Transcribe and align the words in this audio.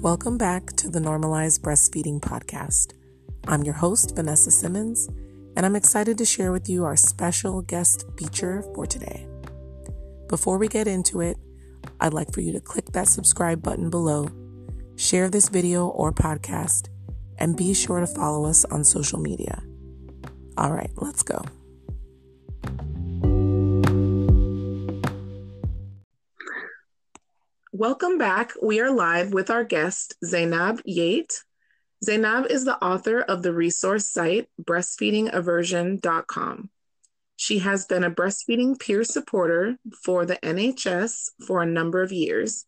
Welcome 0.00 0.38
back 0.38 0.72
to 0.76 0.88
the 0.88 0.98
Normalized 0.98 1.60
Breastfeeding 1.60 2.20
Podcast. 2.20 2.94
I'm 3.46 3.64
your 3.64 3.74
host, 3.74 4.16
Vanessa 4.16 4.50
Simmons, 4.50 5.10
and 5.54 5.66
I'm 5.66 5.76
excited 5.76 6.16
to 6.16 6.24
share 6.24 6.52
with 6.52 6.70
you 6.70 6.86
our 6.86 6.96
special 6.96 7.60
guest 7.60 8.06
feature 8.16 8.64
for 8.74 8.86
today. 8.86 9.28
Before 10.26 10.56
we 10.56 10.68
get 10.68 10.88
into 10.88 11.20
it, 11.20 11.36
I'd 12.00 12.14
like 12.14 12.32
for 12.32 12.40
you 12.40 12.50
to 12.52 12.60
click 12.60 12.86
that 12.92 13.08
subscribe 13.08 13.62
button 13.62 13.90
below, 13.90 14.30
share 14.96 15.28
this 15.28 15.50
video 15.50 15.88
or 15.88 16.12
podcast, 16.12 16.88
and 17.36 17.54
be 17.54 17.74
sure 17.74 18.00
to 18.00 18.06
follow 18.06 18.46
us 18.46 18.64
on 18.64 18.84
social 18.84 19.20
media. 19.20 19.62
All 20.56 20.72
right, 20.72 20.90
let's 20.96 21.22
go. 21.22 21.44
Welcome 27.72 28.18
back. 28.18 28.54
We 28.60 28.80
are 28.80 28.90
live 28.90 29.32
with 29.32 29.48
our 29.48 29.62
guest, 29.62 30.16
Zainab 30.24 30.82
Yate. 30.84 31.44
Zainab 32.04 32.46
is 32.50 32.64
the 32.64 32.84
author 32.84 33.20
of 33.20 33.44
the 33.44 33.52
resource 33.52 34.08
site 34.08 34.48
breastfeedingaversion.com. 34.60 36.70
She 37.36 37.60
has 37.60 37.86
been 37.86 38.02
a 38.02 38.10
breastfeeding 38.10 38.76
peer 38.76 39.04
supporter 39.04 39.76
for 40.02 40.26
the 40.26 40.34
NHS 40.42 41.30
for 41.46 41.62
a 41.62 41.66
number 41.66 42.02
of 42.02 42.10
years. 42.10 42.66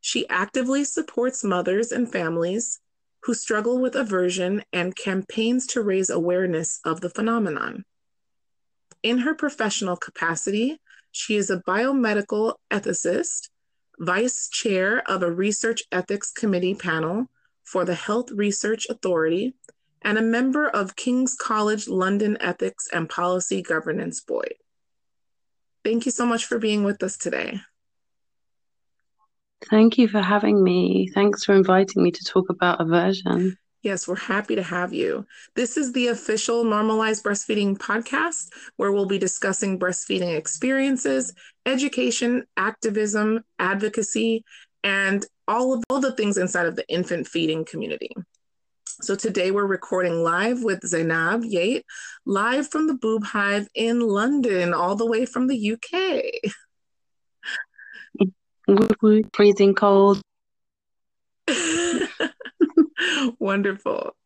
She 0.00 0.28
actively 0.28 0.84
supports 0.84 1.42
mothers 1.42 1.90
and 1.90 2.08
families 2.10 2.78
who 3.24 3.34
struggle 3.34 3.80
with 3.80 3.96
aversion 3.96 4.62
and 4.72 4.94
campaigns 4.94 5.66
to 5.66 5.82
raise 5.82 6.10
awareness 6.10 6.78
of 6.84 7.00
the 7.00 7.10
phenomenon. 7.10 7.84
In 9.02 9.18
her 9.18 9.34
professional 9.34 9.96
capacity, 9.96 10.80
she 11.10 11.34
is 11.34 11.50
a 11.50 11.60
biomedical 11.66 12.54
ethicist, 12.70 13.48
vice 13.98 14.48
chair 14.48 15.02
of 15.08 15.22
a 15.22 15.30
research 15.30 15.82
ethics 15.92 16.32
committee 16.32 16.74
panel 16.74 17.26
for 17.64 17.84
the 17.84 17.94
Health 17.94 18.30
Research 18.30 18.86
Authority, 18.88 19.54
and 20.02 20.16
a 20.16 20.22
member 20.22 20.68
of 20.68 20.96
King's 20.96 21.34
College 21.34 21.88
London 21.88 22.36
Ethics 22.40 22.88
and 22.92 23.10
Policy 23.10 23.62
Governance 23.62 24.20
Board. 24.20 24.54
Thank 25.84 26.06
you 26.06 26.12
so 26.12 26.24
much 26.24 26.46
for 26.46 26.58
being 26.58 26.84
with 26.84 27.02
us 27.02 27.16
today. 27.16 27.60
Thank 29.68 29.98
you 29.98 30.08
for 30.08 30.20
having 30.20 30.62
me. 30.62 31.10
Thanks 31.14 31.44
for 31.44 31.54
inviting 31.54 32.02
me 32.02 32.10
to 32.12 32.24
talk 32.24 32.48
about 32.48 32.80
aversion. 32.80 33.58
Yes, 33.82 34.08
we're 34.08 34.16
happy 34.16 34.56
to 34.56 34.62
have 34.62 34.92
you. 34.92 35.24
This 35.54 35.76
is 35.76 35.92
the 35.92 36.08
official 36.08 36.64
Normalized 36.64 37.24
Breastfeeding 37.24 37.78
podcast, 37.78 38.48
where 38.76 38.90
we'll 38.90 39.06
be 39.06 39.18
discussing 39.18 39.78
breastfeeding 39.78 40.36
experiences, 40.36 41.32
education, 41.68 42.44
activism, 42.56 43.44
advocacy, 43.58 44.42
and 44.82 45.24
all 45.46 45.74
of 45.74 45.84
all 45.90 46.00
the 46.00 46.12
things 46.12 46.38
inside 46.38 46.66
of 46.66 46.76
the 46.76 46.88
infant 46.88 47.28
feeding 47.28 47.64
community. 47.64 48.10
So 49.02 49.14
today 49.14 49.50
we're 49.50 49.66
recording 49.66 50.24
live 50.24 50.64
with 50.64 50.84
Zainab 50.84 51.44
Yate, 51.44 51.84
live 52.24 52.68
from 52.68 52.86
the 52.86 52.94
Boob 52.94 53.22
Hive 53.22 53.68
in 53.74 54.00
London, 54.00 54.74
all 54.74 54.96
the 54.96 55.06
way 55.06 55.26
from 55.26 55.46
the 55.46 55.72
UK. 55.72 56.22
Freezing 59.34 59.74
cold. 59.74 60.20
Wonderful. 63.38 64.16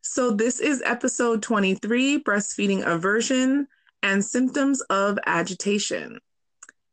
So 0.00 0.32
this 0.32 0.60
is 0.60 0.82
episode 0.84 1.42
23, 1.42 2.24
breastfeeding 2.24 2.84
aversion 2.84 3.68
and 4.02 4.24
symptoms 4.24 4.80
of 4.82 5.18
agitation. 5.26 6.18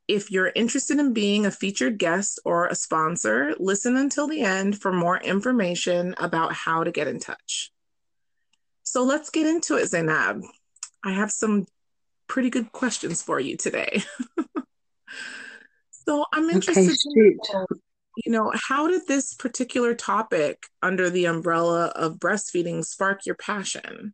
If 0.08 0.32
you're 0.32 0.52
interested 0.56 1.00
in 1.00 1.14
being 1.14 1.46
a 1.46 1.52
featured 1.52 1.98
guest 1.98 2.40
or 2.46 2.68
a 2.68 2.76
sponsor, 2.76 3.56
listen 3.60 3.98
until 3.98 4.28
the 4.28 4.42
end 4.42 4.80
for 4.82 4.94
more 4.94 5.18
information 5.18 6.16
about 6.18 6.54
how 6.54 6.84
to 6.84 6.92
get 6.92 7.08
in 7.08 7.20
touch. 7.20 7.72
So 8.84 9.04
let's 9.04 9.30
get 9.30 9.46
into 9.46 9.76
it, 9.76 9.88
Zainab. 9.88 10.44
I 11.04 11.12
have 11.12 11.32
some 11.32 11.66
pretty 12.28 12.50
good 12.50 12.72
questions 12.72 13.22
for 13.22 13.40
you 13.40 13.58
today. 13.58 14.02
so 15.92 16.26
I'm 16.32 16.50
interested 16.50 16.90
okay, 16.90 17.38
in, 17.54 17.66
you 18.26 18.32
know, 18.32 18.52
how 18.56 18.88
did 18.88 19.08
this 19.08 19.34
particular 19.34 19.94
topic 19.94 20.68
under 20.82 21.10
the 21.10 21.26
umbrella 21.26 21.88
of 21.96 22.18
breastfeeding 22.18 22.86
spark 22.86 23.26
your 23.26 23.36
passion? 23.36 24.14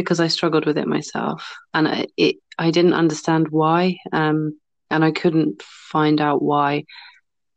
Because 0.00 0.20
I 0.20 0.28
struggled 0.28 0.66
with 0.66 0.78
it 0.78 0.88
myself, 0.88 1.56
and 1.74 1.88
I, 1.88 2.06
it 2.16 2.36
I 2.58 2.70
didn't 2.70 2.94
understand 2.94 3.48
why, 3.48 3.98
um, 4.12 4.58
and 4.90 5.04
I 5.04 5.12
couldn't 5.12 5.62
find 5.62 6.20
out 6.20 6.42
why, 6.42 6.84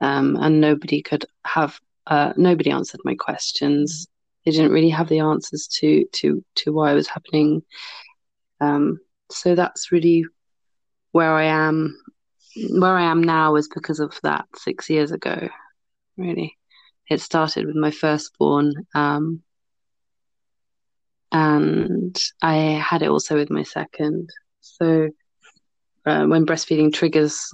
um, 0.02 0.38
and 0.40 0.62
nobody 0.62 1.02
could 1.02 1.26
have 1.46 1.80
uh, 2.08 2.34
nobody 2.38 2.72
answered 2.72 3.02
my 3.04 3.16
questions. 3.16 4.08
They 4.46 4.52
didn't 4.52 4.72
really 4.72 4.90
have 4.90 5.10
the 5.10 5.20
answers 5.20 5.68
to 5.80 6.06
to 6.14 6.44
to 6.56 6.74
why 6.74 6.92
it 6.92 6.96
was 6.96 7.08
happening. 7.08 7.64
Um, 8.60 9.00
so 9.32 9.56
that's 9.56 9.92
really 9.92 10.26
where 11.12 11.34
I 11.34 11.46
am. 11.46 11.98
Where 12.70 12.98
I 12.98 13.04
am 13.04 13.24
now 13.24 13.56
is 13.56 13.68
because 13.74 14.00
of 14.00 14.20
that 14.24 14.46
six 14.56 14.90
years 14.90 15.12
ago. 15.12 15.50
Really, 16.18 16.58
it 17.10 17.22
started 17.22 17.66
with 17.66 17.76
my 17.76 17.92
firstborn. 17.92 18.74
Um, 18.94 19.42
and 21.34 22.16
I 22.42 22.56
had 22.56 23.02
it 23.02 23.10
also 23.10 23.36
with 23.36 23.50
my 23.50 23.64
second. 23.64 24.30
So 24.62 25.10
uh, 26.06 26.26
when 26.26 26.46
breastfeeding 26.46 26.94
triggers 26.94 27.52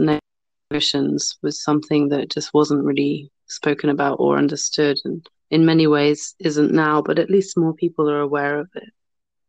emotions 0.70 1.38
was 1.42 1.64
something 1.64 2.10
that 2.10 2.30
just 2.30 2.54
wasn't 2.54 2.84
really 2.84 3.32
spoken 3.48 3.90
about 3.90 4.20
or 4.20 4.38
understood, 4.38 4.98
and 5.06 5.26
in 5.50 5.66
many 5.66 5.88
ways 5.88 6.36
isn't 6.40 6.72
now, 6.72 7.02
but 7.02 7.18
at 7.18 7.30
least 7.30 7.58
more 7.58 7.74
people 7.74 8.10
are 8.10 8.20
aware 8.20 8.60
of 8.60 8.70
it. 8.76 8.90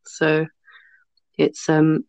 So 0.06 0.46
it's 1.36 1.68
um 1.68 2.04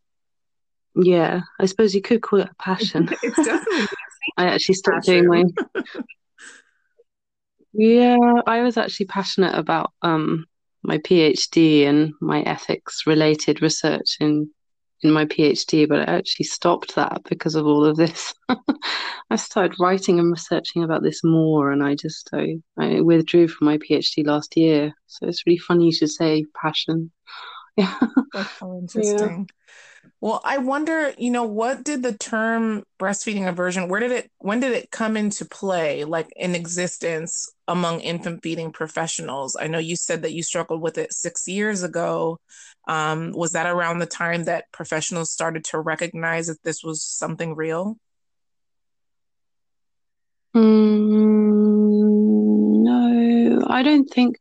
yeah, 0.95 1.41
I 1.59 1.65
suppose 1.65 1.95
you 1.95 2.01
could 2.01 2.21
call 2.21 2.41
it 2.41 2.49
a 2.49 2.63
passion. 2.63 3.09
it's 3.23 3.45
definitely. 3.45 3.87
I 4.37 4.45
actually 4.45 4.75
started 4.75 5.03
doing 5.03 5.27
my. 5.27 5.43
yeah, 7.73 8.17
I 8.45 8.61
was 8.61 8.77
actually 8.77 9.07
passionate 9.07 9.55
about 9.55 9.91
um 10.03 10.45
my 10.83 10.97
PhD 10.99 11.83
and 11.85 12.13
my 12.21 12.41
ethics 12.41 13.05
related 13.05 13.61
research 13.61 14.17
in 14.19 14.49
in 15.03 15.11
my 15.11 15.25
PhD, 15.25 15.87
but 15.87 16.07
I 16.07 16.13
actually 16.13 16.45
stopped 16.45 16.95
that 16.95 17.23
because 17.27 17.55
of 17.55 17.65
all 17.65 17.83
of 17.85 17.97
this. 17.97 18.33
I 19.31 19.35
started 19.35 19.79
writing 19.79 20.19
and 20.19 20.31
researching 20.31 20.83
about 20.83 21.01
this 21.01 21.23
more, 21.23 21.71
and 21.71 21.83
I 21.83 21.95
just 21.95 22.29
I, 22.33 22.57
I 22.77 23.01
withdrew 23.01 23.47
from 23.47 23.65
my 23.65 23.77
PhD 23.77 24.25
last 24.25 24.55
year. 24.55 24.93
So 25.07 25.27
it's 25.27 25.45
really 25.45 25.57
funny 25.57 25.85
you 25.85 25.93
should 25.93 26.11
say 26.11 26.45
passion. 26.61 27.11
Yeah, 27.77 27.95
that's 28.33 28.59
so 28.59 28.77
interesting. 28.77 29.03
Yeah. 29.03 29.43
Well, 30.21 30.39
I 30.43 30.59
wonder, 30.59 31.13
you 31.17 31.31
know, 31.31 31.43
what 31.45 31.83
did 31.83 32.03
the 32.03 32.13
term 32.15 32.83
breastfeeding 32.99 33.47
aversion, 33.49 33.89
where 33.89 33.99
did 33.99 34.11
it, 34.11 34.29
when 34.37 34.59
did 34.59 34.71
it 34.73 34.91
come 34.91 35.17
into 35.17 35.45
play, 35.45 36.03
like 36.03 36.29
in 36.35 36.53
existence 36.53 37.51
among 37.67 38.01
infant 38.01 38.43
feeding 38.43 38.71
professionals? 38.71 39.57
I 39.59 39.65
know 39.65 39.79
you 39.79 39.95
said 39.95 40.21
that 40.21 40.33
you 40.33 40.43
struggled 40.43 40.81
with 40.81 40.99
it 40.99 41.11
six 41.11 41.47
years 41.47 41.81
ago. 41.81 42.39
Um, 42.87 43.31
was 43.31 43.53
that 43.53 43.65
around 43.65 43.97
the 43.97 44.05
time 44.05 44.43
that 44.43 44.65
professionals 44.71 45.31
started 45.31 45.63
to 45.65 45.79
recognize 45.79 46.47
that 46.47 46.61
this 46.63 46.83
was 46.83 47.03
something 47.03 47.55
real? 47.55 47.97
Mm, 50.55 51.63
no, 52.83 53.65
I 53.67 53.83
don't 53.83 54.07
think. 54.09 54.37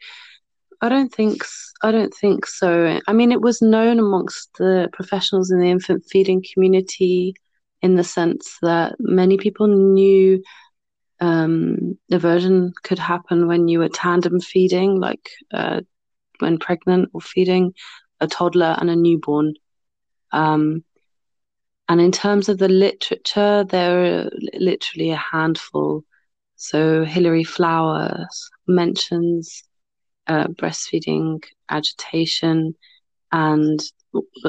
I 0.82 0.88
don't 0.88 1.12
think 1.12 1.44
I 1.82 1.92
don't 1.92 2.14
think 2.14 2.46
so. 2.46 3.00
I 3.06 3.12
mean, 3.12 3.32
it 3.32 3.40
was 3.40 3.62
known 3.62 3.98
amongst 3.98 4.50
the 4.58 4.88
professionals 4.92 5.50
in 5.50 5.60
the 5.60 5.70
infant 5.70 6.04
feeding 6.10 6.42
community 6.54 7.34
in 7.82 7.96
the 7.96 8.04
sense 8.04 8.58
that 8.62 8.96
many 8.98 9.36
people 9.38 9.66
knew 9.66 10.42
um, 11.20 11.98
aversion 12.10 12.72
could 12.82 12.98
happen 12.98 13.46
when 13.46 13.68
you 13.68 13.78
were 13.78 13.88
tandem 13.88 14.40
feeding, 14.40 15.00
like 15.00 15.30
uh, 15.52 15.80
when 16.38 16.58
pregnant 16.58 17.10
or 17.12 17.20
feeding 17.20 17.74
a 18.20 18.26
toddler 18.26 18.76
and 18.78 18.90
a 18.90 18.96
newborn. 18.96 19.54
Um, 20.32 20.84
and 21.88 22.00
in 22.00 22.12
terms 22.12 22.48
of 22.48 22.58
the 22.58 22.68
literature, 22.68 23.64
there 23.64 24.04
are 24.04 24.30
literally 24.54 25.10
a 25.10 25.16
handful. 25.16 26.04
So 26.56 27.04
Hilary 27.04 27.44
Flowers 27.44 28.50
mentions 28.66 29.64
uh, 30.26 30.46
breastfeeding 30.48 31.42
agitation 31.68 32.74
and 33.32 33.80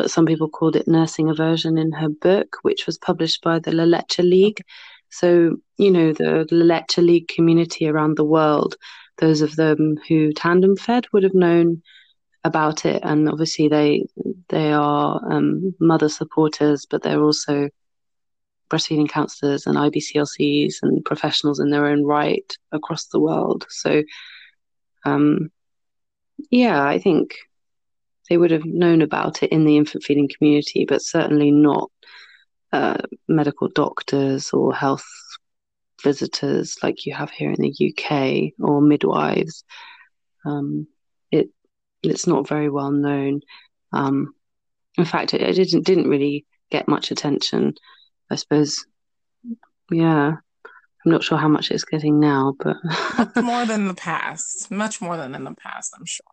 some 0.07 0.25
people 0.25 0.49
called 0.49 0.75
it 0.75 0.87
nursing 0.87 1.29
aversion 1.29 1.77
in 1.77 1.91
her 1.91 2.09
book, 2.09 2.57
which 2.63 2.85
was 2.85 2.97
published 2.97 3.43
by 3.43 3.59
the 3.59 3.71
La 3.71 3.83
Leche 3.83 4.19
League. 4.19 4.61
So, 5.09 5.57
you 5.77 5.91
know, 5.91 6.13
the 6.13 6.47
La 6.51 6.75
Leche 6.75 6.97
League 6.97 7.27
community 7.27 7.87
around 7.87 8.17
the 8.17 8.25
world, 8.25 8.75
those 9.17 9.41
of 9.41 9.55
them 9.55 9.97
who 10.07 10.33
tandem 10.33 10.75
fed 10.75 11.05
would 11.13 11.23
have 11.23 11.35
known 11.35 11.83
about 12.43 12.85
it. 12.85 13.01
And 13.03 13.29
obviously 13.29 13.67
they 13.67 14.05
they 14.49 14.73
are 14.73 15.21
um, 15.31 15.75
mother 15.79 16.09
supporters, 16.09 16.87
but 16.89 17.03
they're 17.03 17.21
also 17.21 17.69
breastfeeding 18.69 19.09
counselors 19.09 19.67
and 19.67 19.75
IBCLCs 19.77 20.75
and 20.81 21.03
professionals 21.05 21.59
in 21.59 21.69
their 21.69 21.85
own 21.85 22.05
right 22.05 22.51
across 22.71 23.07
the 23.07 23.19
world. 23.19 23.67
So, 23.69 24.01
um, 25.05 25.51
yeah, 26.49 26.83
I 26.83 26.99
think 26.99 27.35
they 28.29 28.37
would 28.37 28.51
have 28.51 28.65
known 28.65 29.01
about 29.01 29.43
it 29.43 29.51
in 29.51 29.65
the 29.65 29.77
infant 29.77 30.03
feeding 30.03 30.29
community, 30.29 30.85
but 30.85 31.01
certainly 31.01 31.51
not 31.51 31.91
uh, 32.71 32.97
medical 33.27 33.67
doctors 33.67 34.51
or 34.51 34.73
health 34.73 35.05
visitors 36.01 36.77
like 36.81 37.05
you 37.05 37.13
have 37.13 37.29
here 37.29 37.51
in 37.51 37.61
the 37.61 37.93
UK 37.93 38.53
or 38.59 38.81
midwives. 38.81 39.63
Um, 40.45 40.87
it 41.31 41.49
it's 42.03 42.25
not 42.25 42.47
very 42.47 42.69
well 42.69 42.91
known. 42.91 43.41
Um, 43.91 44.33
in 44.97 45.05
fact, 45.05 45.33
it, 45.33 45.41
it, 45.41 45.53
didn't 45.53 45.85
didn't 45.85 46.09
really 46.09 46.45
get 46.69 46.87
much 46.87 47.11
attention. 47.11 47.75
I 48.29 48.35
suppose. 48.35 48.85
Yeah, 49.91 50.35
I'm 51.05 51.11
not 51.11 51.23
sure 51.23 51.37
how 51.37 51.47
much 51.47 51.71
it's 51.71 51.83
getting 51.83 52.19
now, 52.19 52.55
but 52.59 52.77
much 53.17 53.35
more 53.43 53.65
than 53.65 53.87
the 53.87 53.93
past. 53.93 54.69
Much 54.69 55.01
more 55.01 55.17
than 55.17 55.33
in 55.33 55.43
the 55.43 55.55
past, 55.55 55.93
I'm 55.97 56.05
sure. 56.05 56.25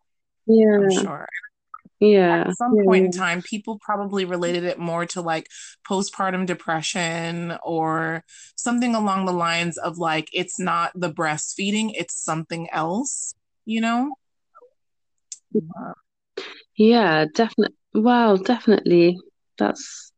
Yeah, 0.46 0.76
I'm 0.76 0.90
sure. 0.90 1.28
Yeah. 2.00 2.44
At 2.48 2.56
some 2.56 2.76
yeah. 2.76 2.84
point 2.84 3.06
in 3.06 3.12
time, 3.12 3.42
people 3.42 3.78
probably 3.78 4.24
related 4.24 4.64
it 4.64 4.78
more 4.78 5.06
to 5.06 5.20
like 5.20 5.48
postpartum 5.88 6.46
depression 6.46 7.56
or 7.62 8.24
something 8.56 8.94
along 8.94 9.26
the 9.26 9.32
lines 9.32 9.78
of 9.78 9.98
like, 9.98 10.28
it's 10.32 10.60
not 10.60 10.92
the 10.94 11.12
breastfeeding, 11.12 11.92
it's 11.94 12.14
something 12.14 12.68
else, 12.70 13.34
you 13.64 13.80
know? 13.80 14.14
Yeah, 16.76 17.24
definitely. 17.34 17.76
Well, 17.94 18.36
definitely. 18.36 19.18
That's 19.58 20.12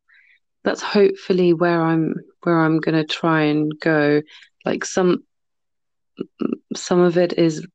that's 0.63 0.81
hopefully 0.81 1.53
where 1.53 1.81
I'm 1.81 2.15
where 2.43 2.59
I'm 2.59 2.79
gonna 2.79 3.05
try 3.05 3.43
and 3.43 3.71
go. 3.79 4.21
Like 4.65 4.85
some 4.85 5.23
some 6.75 6.99
of 6.99 7.17
it 7.17 7.33
is 7.33 7.65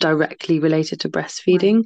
directly 0.00 0.58
related 0.60 1.00
to 1.00 1.08
breastfeeding. 1.08 1.84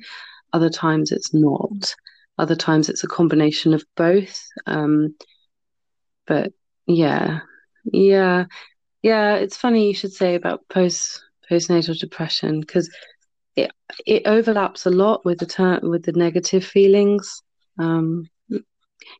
Other 0.53 0.71
times 0.71 1.13
it's 1.13 1.33
not. 1.33 1.95
Other 2.39 2.57
times 2.57 2.89
it's 2.89 3.05
a 3.05 3.09
combination 3.09 3.75
of 3.75 3.85
both. 3.97 4.47
Um, 4.67 5.15
but 6.27 6.53
yeah, 6.87 7.41
yeah, 7.85 8.47
yeah. 9.03 9.35
It's 9.35 9.57
funny 9.57 9.89
you 9.89 9.95
should 9.95 10.13
say 10.13 10.35
about 10.35 10.69
post 10.69 11.23
postnatal 11.51 11.99
depression 11.99 12.61
because 12.61 12.91
it 13.57 13.73
it 14.07 14.23
overlaps 14.27 14.87
a 14.87 14.91
lot 14.91 15.25
with 15.25 15.39
the 15.39 15.47
ter- 15.47 15.81
with 15.83 16.05
the 16.05 16.13
negative 16.13 16.65
feelings. 16.65 17.43
Um, 17.79 18.29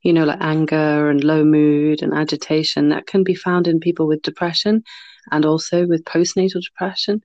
you 0.03 0.13
know, 0.13 0.25
like 0.25 0.41
anger 0.41 1.11
and 1.11 1.25
low 1.25 1.45
mood 1.45 2.03
and 2.03 2.15
agitation 2.15 2.89
that 2.91 3.07
can 3.07 3.25
be 3.25 3.35
found 3.35 3.69
in 3.69 3.81
people 3.81 4.07
with 4.07 4.23
depression 4.23 4.83
and 5.31 5.45
also 5.45 5.87
with 5.87 6.05
postnatal 6.05 6.63
depression. 6.63 7.23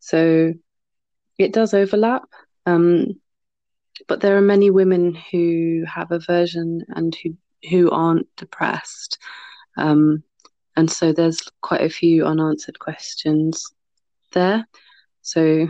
So 0.00 0.54
it 1.38 1.52
does 1.52 1.74
overlap. 1.74 2.24
Um, 2.66 3.20
but 4.08 4.20
there 4.20 4.36
are 4.36 4.42
many 4.42 4.70
women 4.70 5.16
who 5.30 5.84
have 5.86 6.10
aversion 6.10 6.84
and 6.88 7.14
who 7.22 7.36
who 7.68 7.90
aren't 7.90 8.26
depressed 8.36 9.18
um, 9.76 10.22
and 10.76 10.90
so 10.90 11.12
there's 11.12 11.42
quite 11.60 11.82
a 11.82 11.90
few 11.90 12.24
unanswered 12.24 12.78
questions 12.78 13.66
there 14.32 14.66
so 15.20 15.68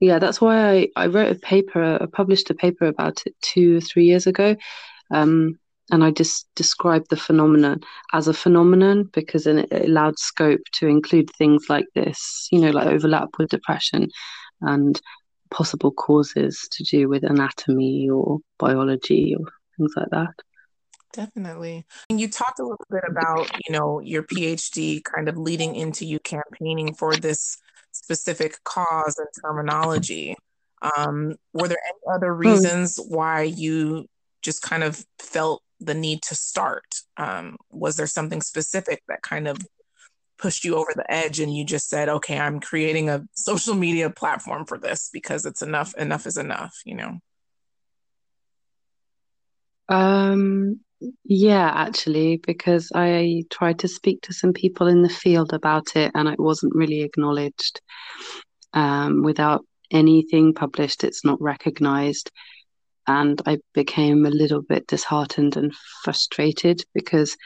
yeah 0.00 0.18
that's 0.18 0.40
why 0.40 0.70
i, 0.70 0.88
I 0.96 1.06
wrote 1.08 1.36
a 1.36 1.38
paper 1.38 1.98
i 2.00 2.06
published 2.06 2.48
a 2.50 2.54
paper 2.54 2.86
about 2.86 3.26
it 3.26 3.34
two 3.42 3.78
or 3.78 3.80
three 3.80 4.04
years 4.04 4.26
ago 4.26 4.56
um, 5.10 5.58
and 5.90 6.04
i 6.04 6.10
just 6.10 6.48
described 6.56 7.06
the 7.10 7.16
phenomenon 7.16 7.80
as 8.12 8.28
a 8.28 8.34
phenomenon 8.34 9.08
because 9.12 9.46
it 9.46 9.68
allowed 9.70 10.18
scope 10.18 10.60
to 10.72 10.86
include 10.86 11.30
things 11.38 11.66
like 11.68 11.86
this 11.94 12.48
you 12.50 12.58
know 12.58 12.70
like 12.70 12.86
overlap 12.86 13.28
with 13.38 13.48
depression 13.48 14.08
and 14.62 15.00
possible 15.50 15.92
causes 15.92 16.68
to 16.72 16.84
do 16.84 17.08
with 17.08 17.24
anatomy 17.24 18.08
or 18.08 18.38
biology 18.58 19.34
or 19.38 19.46
things 19.76 19.92
like 19.96 20.10
that. 20.10 20.34
Definitely. 21.12 21.86
And 22.10 22.20
you 22.20 22.28
talked 22.28 22.58
a 22.58 22.62
little 22.62 22.86
bit 22.90 23.04
about, 23.08 23.50
you 23.66 23.72
know, 23.72 24.00
your 24.00 24.22
PhD 24.22 25.02
kind 25.02 25.28
of 25.28 25.38
leading 25.38 25.74
into 25.74 26.04
you 26.04 26.18
campaigning 26.20 26.94
for 26.94 27.16
this 27.16 27.58
specific 27.92 28.62
cause 28.64 29.18
and 29.18 29.28
terminology. 29.42 30.36
Um, 30.96 31.36
were 31.54 31.68
there 31.68 31.78
any 31.86 32.14
other 32.14 32.34
hmm. 32.34 32.40
reasons 32.40 32.98
why 33.08 33.42
you 33.42 34.06
just 34.42 34.62
kind 34.62 34.82
of 34.82 35.04
felt 35.18 35.62
the 35.80 35.94
need 35.94 36.22
to 36.22 36.34
start? 36.34 36.96
Um, 37.16 37.56
was 37.70 37.96
there 37.96 38.06
something 38.06 38.42
specific 38.42 39.02
that 39.08 39.22
kind 39.22 39.48
of 39.48 39.58
pushed 40.38 40.64
you 40.64 40.76
over 40.76 40.92
the 40.94 41.10
edge 41.10 41.40
and 41.40 41.56
you 41.56 41.64
just 41.64 41.88
said 41.88 42.10
okay 42.10 42.38
i'm 42.38 42.60
creating 42.60 43.08
a 43.08 43.24
social 43.32 43.74
media 43.74 44.10
platform 44.10 44.66
for 44.66 44.76
this 44.76 45.08
because 45.10 45.46
it's 45.46 45.62
enough 45.62 45.94
enough 45.94 46.26
is 46.26 46.36
enough 46.36 46.74
you 46.84 46.94
know? 46.94 47.18
Um 49.88 50.80
yeah 51.24 51.72
actually 51.74 52.36
because 52.36 52.92
i 52.94 53.44
tried 53.50 53.78
to 53.78 53.88
speak 53.88 54.20
to 54.20 54.34
some 54.34 54.52
people 54.52 54.88
in 54.88 55.00
the 55.00 55.08
field 55.08 55.54
about 55.54 55.96
it 55.96 56.10
and 56.14 56.28
it 56.28 56.38
wasn't 56.38 56.74
really 56.74 57.00
acknowledged 57.00 57.80
um 58.74 59.22
without 59.22 59.64
anything 59.90 60.54
published. 60.54 61.04
It's 61.04 61.24
not 61.24 61.40
recognized 61.40 62.30
and 63.06 63.40
i 63.46 63.58
became 63.74 64.26
a 64.26 64.30
little 64.30 64.62
bit 64.62 64.86
disheartened 64.86 65.56
and 65.56 65.74
frustrated 66.02 66.82
because 66.94 67.36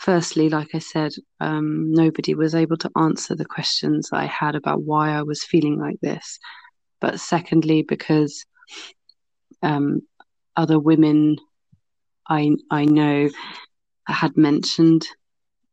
firstly, 0.00 0.48
like 0.48 0.74
I 0.74 0.78
said, 0.78 1.12
um, 1.40 1.92
nobody 1.92 2.34
was 2.34 2.54
able 2.54 2.78
to 2.78 2.90
answer 2.96 3.34
the 3.36 3.44
questions 3.44 4.08
I 4.12 4.24
had 4.24 4.54
about 4.54 4.82
why 4.82 5.10
I 5.10 5.22
was 5.22 5.44
feeling 5.44 5.78
like 5.78 6.00
this. 6.00 6.38
But 7.00 7.20
secondly, 7.20 7.82
because 7.82 8.44
um, 9.62 10.00
other 10.56 10.78
women 10.78 11.36
I 12.28 12.50
I 12.70 12.86
know 12.86 13.28
had 14.06 14.36
mentioned 14.36 15.06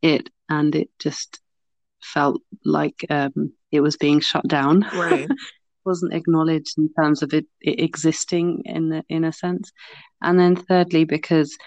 it, 0.01 0.29
and 0.49 0.75
it 0.75 0.89
just 0.99 1.39
felt 2.01 2.41
like 2.65 3.05
um, 3.09 3.53
it 3.71 3.81
was 3.81 3.97
being 3.97 4.19
shut 4.19 4.47
down. 4.47 4.81
Right. 4.93 5.29
wasn't 5.87 6.13
acknowledged 6.13 6.77
in 6.77 6.93
terms 6.93 7.23
of 7.23 7.33
it, 7.33 7.47
it 7.61 7.79
existing 7.79 8.61
in 8.65 8.89
the, 8.89 9.03
in 9.09 9.23
a 9.23 9.33
sense, 9.33 9.71
and 10.21 10.39
then 10.39 10.55
thirdly, 10.55 11.05
because 11.05 11.57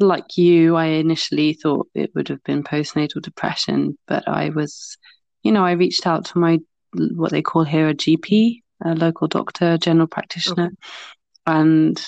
like 0.00 0.36
you, 0.36 0.76
I 0.76 0.86
initially 0.86 1.54
thought 1.54 1.88
it 1.94 2.10
would 2.14 2.28
have 2.28 2.42
been 2.44 2.64
postnatal 2.64 3.22
depression, 3.22 3.96
but 4.06 4.26
I 4.28 4.50
was, 4.50 4.98
you 5.42 5.52
know, 5.52 5.64
I 5.64 5.72
reached 5.72 6.06
out 6.06 6.26
to 6.26 6.38
my 6.38 6.58
what 6.92 7.30
they 7.30 7.42
call 7.42 7.64
here 7.64 7.88
a 7.88 7.94
GP, 7.94 8.62
a 8.84 8.94
local 8.94 9.28
doctor, 9.28 9.78
general 9.78 10.06
practitioner, 10.06 10.66
okay. 10.66 10.74
and 11.46 12.04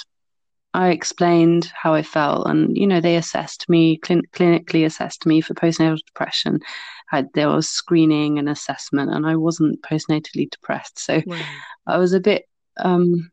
I 0.74 0.88
explained 0.88 1.70
how 1.74 1.92
I 1.92 2.02
felt, 2.02 2.46
and 2.46 2.76
you 2.76 2.86
know, 2.86 3.00
they 3.00 3.16
assessed 3.16 3.68
me 3.68 4.00
cl- 4.04 4.22
clinically 4.32 4.86
assessed 4.86 5.26
me 5.26 5.40
for 5.40 5.54
postnatal 5.54 5.98
depression. 6.06 6.60
I, 7.10 7.24
there 7.34 7.48
was 7.48 7.68
screening 7.68 8.38
and 8.38 8.48
assessment, 8.48 9.10
and 9.10 9.26
I 9.26 9.36
wasn't 9.36 9.82
postnatally 9.82 10.50
depressed, 10.50 10.98
so 10.98 11.20
I 11.86 11.98
was 11.98 12.14
a 12.14 12.20
bit, 12.20 12.48
um, 12.78 13.30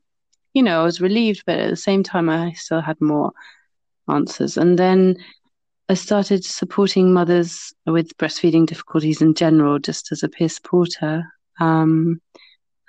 you 0.53 0.63
know, 0.63 0.81
I 0.81 0.83
was 0.83 0.99
relieved, 0.99 1.43
but 1.45 1.59
at 1.59 1.69
the 1.69 1.77
same 1.77 2.03
time, 2.03 2.29
I 2.29 2.51
still 2.53 2.81
had 2.81 2.99
more 2.99 3.31
answers. 4.09 4.57
And 4.57 4.77
then 4.77 5.15
I 5.87 5.93
started 5.93 6.43
supporting 6.43 7.13
mothers 7.13 7.73
with 7.85 8.17
breastfeeding 8.17 8.65
difficulties 8.65 9.21
in 9.21 9.33
general, 9.33 9.79
just 9.79 10.11
as 10.11 10.23
a 10.23 10.29
peer 10.29 10.49
supporter. 10.49 11.23
Um, 11.59 12.21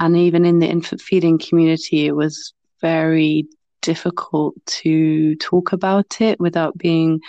and 0.00 0.16
even 0.16 0.45
in 0.45 0.59
the 0.59 0.66
infant 0.66 1.00
feeding 1.02 1.38
community, 1.38 2.07
it 2.07 2.16
was 2.16 2.52
very 2.80 3.49
difficult 3.83 4.55
to 4.67 5.35
talk 5.37 5.73
about 5.73 6.21
it 6.21 6.39
without 6.41 6.77
being, 6.77 7.21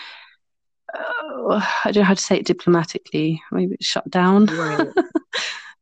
uh, 0.93 1.61
I 1.85 1.91
don't 1.91 1.97
know 1.97 2.03
how 2.03 2.13
to 2.13 2.21
say 2.21 2.37
it 2.37 2.45
diplomatically, 2.45 3.41
maybe 3.51 3.77
shut 3.81 4.09
down. 4.09 4.45
Right. 4.45 4.87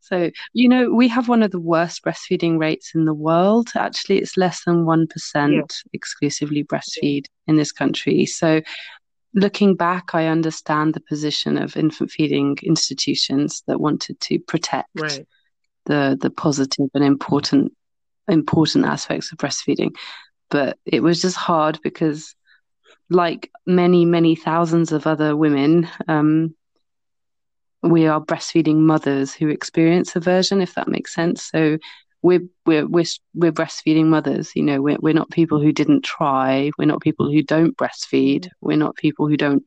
So, 0.10 0.32
you 0.54 0.68
know, 0.68 0.92
we 0.92 1.08
have 1.10 1.30
one 1.30 1.44
of 1.44 1.52
the 1.52 1.60
worst 1.60 2.04
breastfeeding 2.04 2.60
rates 2.60 2.94
in 2.96 3.06
the 3.06 3.14
world. 3.14 3.70
Actually, 3.76 4.18
it's 4.18 4.38
less 4.38 4.64
than 4.66 4.86
1% 4.86 5.08
yeah. 5.54 5.62
exclusively 5.94 6.64
breastfeed 6.64 7.26
in 7.46 7.58
this 7.58 7.72
country. 7.72 8.26
So, 8.26 8.62
looking 9.36 9.76
back, 9.76 10.16
I 10.16 10.26
understand 10.26 10.96
the 10.96 11.02
position 11.02 11.58
of 11.58 11.78
infant 11.78 12.10
feeding 12.10 12.58
institutions 12.64 13.62
that 13.68 13.80
wanted 13.80 14.20
to 14.22 14.40
protect 14.40 14.90
right. 15.00 15.28
the, 15.86 16.18
the 16.20 16.32
positive 16.32 16.90
and 16.96 17.04
important 17.04 17.74
important 18.28 18.86
aspects 18.86 19.32
of 19.32 19.38
breastfeeding. 19.40 19.92
But 20.50 20.78
it 20.86 21.02
was 21.02 21.22
just 21.22 21.38
hard 21.38 21.80
because, 21.84 22.36
like 23.10 23.52
many, 23.66 24.06
many 24.06 24.36
thousands 24.36 24.92
of 24.92 25.08
other 25.08 25.36
women, 25.36 25.88
um, 26.08 26.56
we 27.82 28.08
are 28.08 28.20
breastfeeding 28.20 28.78
mothers 28.78 29.34
who 29.34 29.48
experience 29.50 30.16
aversion, 30.16 30.62
if 30.62 30.76
that 30.76 30.88
makes 30.88 31.14
sense. 31.14 31.44
So 31.44 31.78
we're 32.22 32.42
we're 32.66 32.88
we're 32.88 33.06
we're 33.34 33.52
breastfeeding 33.52 34.06
mothers. 34.06 34.52
You 34.56 34.64
know, 34.64 34.82
we're 34.82 34.98
we're 35.00 35.14
not 35.14 35.30
people 35.30 35.62
who 35.62 35.72
didn't 35.72 36.04
try. 36.04 36.72
We're 36.78 36.86
not 36.86 37.02
people 37.02 37.32
who 37.32 37.42
don't 37.42 37.78
breastfeed. 37.78 38.50
We're 38.62 38.78
not 38.78 38.96
people 38.96 39.28
who 39.28 39.38
don't 39.38 39.64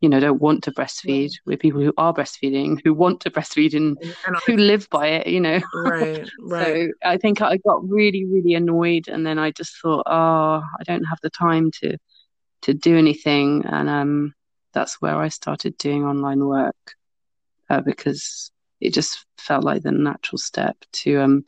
you 0.00 0.08
know 0.08 0.20
don't 0.20 0.40
want 0.40 0.64
to 0.64 0.72
breastfeed 0.72 1.32
we're 1.46 1.56
people 1.56 1.80
who 1.80 1.92
are 1.96 2.12
breastfeeding 2.14 2.80
who 2.84 2.94
want 2.94 3.20
to 3.20 3.30
breastfeed 3.30 3.74
and, 3.74 3.98
and 4.26 4.36
who 4.46 4.56
live 4.56 4.88
by 4.90 5.08
it 5.08 5.26
you 5.26 5.40
know. 5.40 5.60
Right 5.74 6.26
right. 6.40 6.88
So 6.88 6.88
i 7.04 7.16
think 7.16 7.42
i 7.42 7.56
got 7.58 7.88
really 7.88 8.24
really 8.24 8.54
annoyed 8.54 9.08
and 9.08 9.26
then 9.26 9.38
i 9.38 9.50
just 9.50 9.74
thought 9.80 10.04
oh 10.06 10.62
i 10.78 10.82
don't 10.84 11.04
have 11.04 11.18
the 11.22 11.30
time 11.30 11.70
to 11.82 11.96
to 12.62 12.74
do 12.74 12.96
anything. 12.96 13.64
And 13.66 13.88
um 13.88 14.34
that's 14.72 15.00
where 15.00 15.16
i 15.16 15.28
started 15.28 15.76
doing 15.78 16.04
online 16.04 16.44
work 16.46 16.94
uh, 17.68 17.80
because 17.80 18.50
it 18.80 18.94
just 18.94 19.24
felt 19.38 19.64
like 19.64 19.82
the 19.82 19.92
natural 19.92 20.38
step 20.38 20.76
to 20.92 21.20
um 21.20 21.44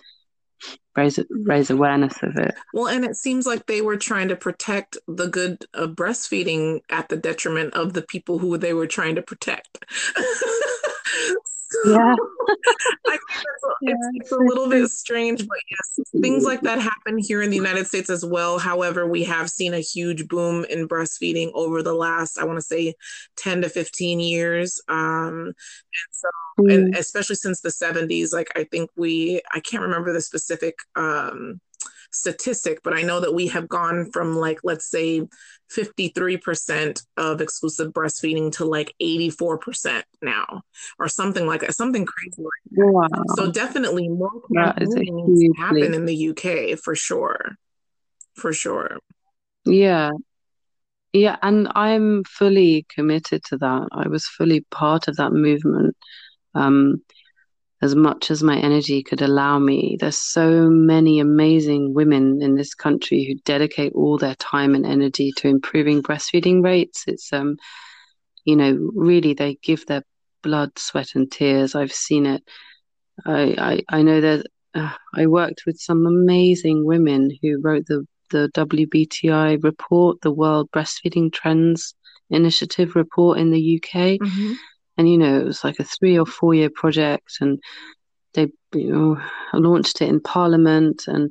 raise 0.97 1.19
raise 1.31 1.71
awareness 1.71 2.23
of 2.23 2.37
it. 2.37 2.55
Well, 2.73 2.89
and 2.89 3.05
it 3.05 3.17
seems 3.17 3.47
like 3.47 3.67
they 3.67 3.81
were 3.81 3.97
trying 3.97 4.29
to 4.29 4.37
protect 4.37 4.97
the 5.09 5.29
good 5.29 5.65
of 5.75 5.91
breastfeeding 5.91 6.81
at 6.91 7.09
the 7.09 7.17
detriment 7.17 7.75
of 7.75 7.93
the 7.93 8.03
people 8.03 8.39
who 8.39 8.57
they 8.59 8.73
were 8.73 8.87
trying 8.87 9.15
to 9.17 9.23
protect. 9.23 9.85
yeah. 11.85 12.15
I 13.07 13.19
yeah, 13.83 13.95
it's, 14.15 14.31
it's, 14.31 14.33
a 14.33 14.37
little 14.37 14.69
bit 14.69 14.89
strange, 14.91 15.47
but 15.47 15.59
yes, 15.71 16.07
things 16.21 16.45
like 16.45 16.61
that 16.63 16.81
happen 16.81 17.19
here 17.19 17.43
in 17.43 17.51
the 17.51 17.57
United 17.57 17.87
States 17.87 18.11
as 18.11 18.25
well. 18.25 18.59
However, 18.59 19.07
we 19.07 19.25
have 19.25 19.51
seen 19.51 19.75
a 19.75 19.81
huge 19.81 20.29
boom 20.29 20.65
in 20.65 20.89
breastfeeding 20.89 21.51
over 21.55 21.83
the 21.83 21.95
last, 21.95 22.39
I 22.39 22.45
want 22.45 22.59
to 22.59 22.65
say, 22.65 22.95
10 23.37 23.63
to 23.63 23.69
15 23.69 24.21
years. 24.21 24.81
Um, 24.89 25.47
and 25.47 25.55
so, 26.11 26.29
mm. 26.61 26.75
and 26.75 26.97
especially 26.97 27.37
since 27.37 27.61
the 27.61 27.71
70s, 27.71 28.33
like 28.33 28.49
I 28.57 28.65
think 28.65 28.91
we, 28.97 29.41
I 29.53 29.61
can't 29.61 29.83
remember 29.83 30.13
the 30.13 30.21
specific 30.21 30.77
um, 30.97 31.61
statistic, 32.13 32.81
but 32.83 32.95
I 32.95 33.03
know 33.03 33.21
that 33.21 33.35
we 33.35 33.49
have 33.49 33.69
gone 33.69 34.11
from 34.13 34.37
like, 34.37 34.61
let's 34.63 34.89
say, 34.89 35.23
53% 35.75 37.03
of 37.17 37.41
exclusive 37.41 37.93
breastfeeding 37.93 38.53
to 38.53 38.65
like 38.65 38.95
84% 39.03 40.03
now, 40.21 40.63
or 40.99 41.09
something 41.09 41.47
like 41.47 41.63
that, 41.63 41.75
something 41.75 42.05
crazy 42.05 42.43
like 42.43 42.51
that. 42.73 42.93
Wow. 42.93 43.25
So 43.37 43.51
definitely 43.51 44.09
more 44.09 44.43
campaigns 44.55 45.43
happen 45.59 45.95
in 45.95 46.05
the 46.05 46.29
UK 46.29 46.79
for 46.79 46.95
sure. 46.95 47.57
For 48.35 48.53
sure. 48.53 48.99
Yeah. 49.65 50.11
Yeah, 51.15 51.37
and 51.43 51.69
I'm 51.75 52.25
fully 52.25 52.87
committed 52.89 53.45
to 53.45 53.59
that. 53.59 53.89
I 53.93 54.09
was 54.09 54.27
fully 54.27 54.65
part 54.71 55.09
of 55.09 55.17
that 55.17 55.33
movement. 55.33 55.95
Um, 56.55 57.03
as 57.83 57.97
much 57.97 58.31
as 58.31 58.45
my 58.45 58.57
energy 58.59 59.03
could 59.03 59.21
allow 59.21 59.59
me. 59.59 59.97
There's 59.99 60.17
so 60.17 60.71
many 60.71 61.19
amazing 61.19 61.93
women 61.95 62.41
in 62.41 62.55
this 62.55 62.75
country 62.75 63.25
who 63.25 63.35
dedicate 63.45 63.93
all 63.95 64.17
their 64.17 64.37
time 64.37 64.77
and 64.77 64.87
energy 64.87 65.33
to 65.39 65.49
improving 65.49 66.01
breastfeeding 66.01 66.63
rates. 66.63 67.03
It's 67.09 67.33
um, 67.33 67.57
you 68.45 68.55
know, 68.55 68.79
really 68.95 69.35
they 69.35 69.59
give 69.63 69.85
their 69.87 70.05
blood, 70.43 70.79
sweat, 70.79 71.17
and 71.17 71.31
tears. 71.31 71.75
I've 71.75 71.93
seen 71.93 72.25
it. 72.25 72.45
I 73.27 73.83
I, 73.91 73.99
I 73.99 74.03
know 74.03 74.21
that 74.21 74.47
uh, 74.75 74.93
I 75.15 75.27
worked 75.27 75.65
with 75.67 75.79
some 75.81 76.07
amazing 76.07 76.85
women 76.85 77.37
who 77.43 77.61
wrote 77.61 77.87
the 77.87 78.07
the 78.31 78.49
WBTI 78.55 79.63
report, 79.63 80.21
the 80.23 80.33
World 80.33 80.71
Breastfeeding 80.71 81.33
Trends 81.33 81.95
Initiative 82.31 82.95
report 82.95 83.39
in 83.39 83.51
the 83.51 83.77
UK. 83.77 84.21
Mm-hmm 84.21 84.53
and 84.97 85.09
you 85.09 85.19
know 85.19 85.41
it 85.41 85.45
was 85.45 85.65
like 85.65 85.79
a 85.79 85.85
three 85.85 86.19
or 86.19 86.27
four 86.27 86.55
year 86.55 86.71
project 86.71 87.39
and 87.41 87.61
they 88.35 88.49
you 88.75 88.91
know 88.91 89.21
launched 89.59 90.01
it 90.03 90.09
in 90.09 90.21
parliament 90.21 91.05
and 91.07 91.31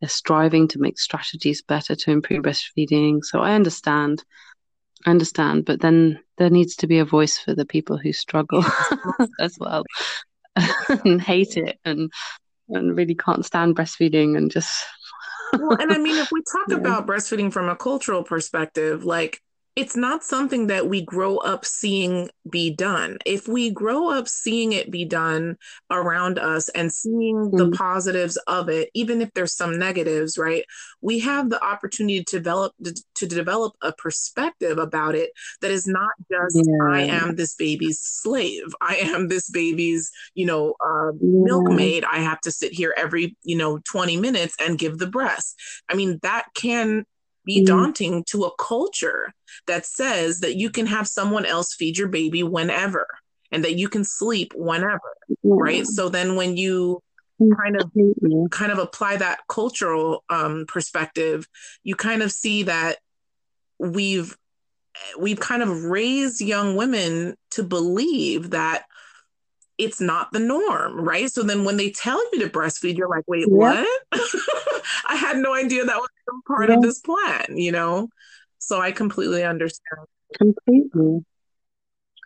they're 0.00 0.08
striving 0.08 0.68
to 0.68 0.80
make 0.80 0.98
strategies 0.98 1.62
better 1.62 1.94
to 1.94 2.10
improve 2.10 2.42
breastfeeding 2.42 3.22
so 3.22 3.40
i 3.40 3.54
understand 3.54 4.24
i 5.06 5.10
understand 5.10 5.64
but 5.64 5.80
then 5.80 6.18
there 6.38 6.50
needs 6.50 6.76
to 6.76 6.86
be 6.86 6.98
a 6.98 7.04
voice 7.04 7.38
for 7.38 7.54
the 7.54 7.66
people 7.66 7.96
who 7.96 8.12
struggle 8.12 8.64
as 9.40 9.56
well 9.58 9.84
and 11.04 11.20
hate 11.20 11.56
it 11.56 11.78
and 11.84 12.10
and 12.68 12.96
really 12.96 13.14
can't 13.14 13.44
stand 13.44 13.76
breastfeeding 13.76 14.36
and 14.36 14.50
just 14.50 14.84
well 15.54 15.76
and 15.80 15.92
i 15.92 15.98
mean 15.98 16.16
if 16.16 16.30
we 16.32 16.42
talk 16.52 16.68
yeah. 16.68 16.76
about 16.76 17.06
breastfeeding 17.06 17.52
from 17.52 17.68
a 17.68 17.76
cultural 17.76 18.22
perspective 18.22 19.04
like 19.04 19.40
it's 19.74 19.96
not 19.96 20.22
something 20.22 20.66
that 20.66 20.86
we 20.86 21.02
grow 21.02 21.38
up 21.38 21.64
seeing 21.64 22.28
be 22.50 22.74
done. 22.74 23.16
If 23.24 23.48
we 23.48 23.70
grow 23.70 24.10
up 24.10 24.28
seeing 24.28 24.72
it 24.72 24.90
be 24.90 25.06
done 25.06 25.56
around 25.90 26.38
us 26.38 26.68
and 26.70 26.92
seeing 26.92 27.36
mm-hmm. 27.36 27.56
the 27.56 27.70
positives 27.70 28.36
of 28.46 28.68
it, 28.68 28.90
even 28.92 29.22
if 29.22 29.32
there's 29.32 29.56
some 29.56 29.78
negatives, 29.78 30.36
right? 30.36 30.64
We 31.00 31.20
have 31.20 31.48
the 31.48 31.62
opportunity 31.64 32.22
to 32.22 32.36
develop 32.36 32.74
to 33.14 33.26
develop 33.26 33.74
a 33.80 33.92
perspective 33.92 34.76
about 34.76 35.14
it 35.14 35.30
that 35.62 35.70
is 35.70 35.86
not 35.86 36.10
just 36.30 36.56
yeah. 36.56 36.88
I 36.90 37.00
am 37.02 37.36
this 37.36 37.54
baby's 37.54 37.98
slave. 38.00 38.74
I 38.82 38.96
am 38.96 39.28
this 39.28 39.48
baby's, 39.48 40.10
you 40.34 40.44
know, 40.44 40.74
uh, 40.84 41.12
yeah. 41.12 41.44
milkmaid. 41.44 42.04
I 42.04 42.18
have 42.18 42.40
to 42.42 42.50
sit 42.50 42.72
here 42.72 42.94
every, 42.96 43.36
you 43.42 43.56
know, 43.56 43.78
20 43.90 44.18
minutes 44.18 44.54
and 44.60 44.78
give 44.78 44.98
the 44.98 45.06
breast. 45.06 45.58
I 45.88 45.94
mean, 45.94 46.18
that 46.22 46.46
can 46.54 47.06
be 47.44 47.58
mm-hmm. 47.58 47.66
daunting 47.66 48.24
to 48.24 48.44
a 48.44 48.56
culture 48.56 49.32
that 49.66 49.86
says 49.86 50.40
that 50.40 50.56
you 50.56 50.70
can 50.70 50.86
have 50.86 51.08
someone 51.08 51.44
else 51.44 51.74
feed 51.74 51.98
your 51.98 52.08
baby 52.08 52.42
whenever 52.42 53.06
and 53.50 53.64
that 53.64 53.74
you 53.74 53.88
can 53.88 54.04
sleep 54.04 54.52
whenever 54.54 55.00
yeah. 55.28 55.54
right 55.56 55.86
so 55.86 56.08
then 56.08 56.36
when 56.36 56.56
you 56.56 57.00
kind 57.58 57.76
of 57.76 57.90
kind 58.50 58.70
of 58.70 58.78
apply 58.78 59.16
that 59.16 59.40
cultural 59.48 60.24
um, 60.30 60.64
perspective 60.68 61.46
you 61.82 61.94
kind 61.94 62.22
of 62.22 62.30
see 62.30 62.62
that 62.64 62.98
we've 63.78 64.36
we've 65.18 65.40
kind 65.40 65.62
of 65.62 65.84
raised 65.84 66.40
young 66.40 66.76
women 66.76 67.34
to 67.50 67.62
believe 67.62 68.50
that 68.50 68.84
it's 69.78 70.00
not 70.00 70.32
the 70.32 70.38
norm, 70.38 71.00
right? 71.00 71.30
So 71.30 71.42
then 71.42 71.64
when 71.64 71.76
they 71.76 71.90
tell 71.90 72.20
you 72.32 72.40
to 72.40 72.48
breastfeed, 72.48 72.96
you're 72.96 73.08
like, 73.08 73.24
wait, 73.26 73.50
what? 73.50 73.86
I 75.06 75.16
had 75.16 75.38
no 75.38 75.54
idea 75.54 75.84
that 75.84 75.96
was 75.96 76.08
part 76.46 76.70
of 76.70 76.82
this 76.82 77.00
plan, 77.00 77.56
you 77.56 77.72
know? 77.72 78.08
So 78.58 78.80
I 78.80 78.92
completely 78.92 79.44
understand. 79.44 80.06
Completely. 80.38 81.24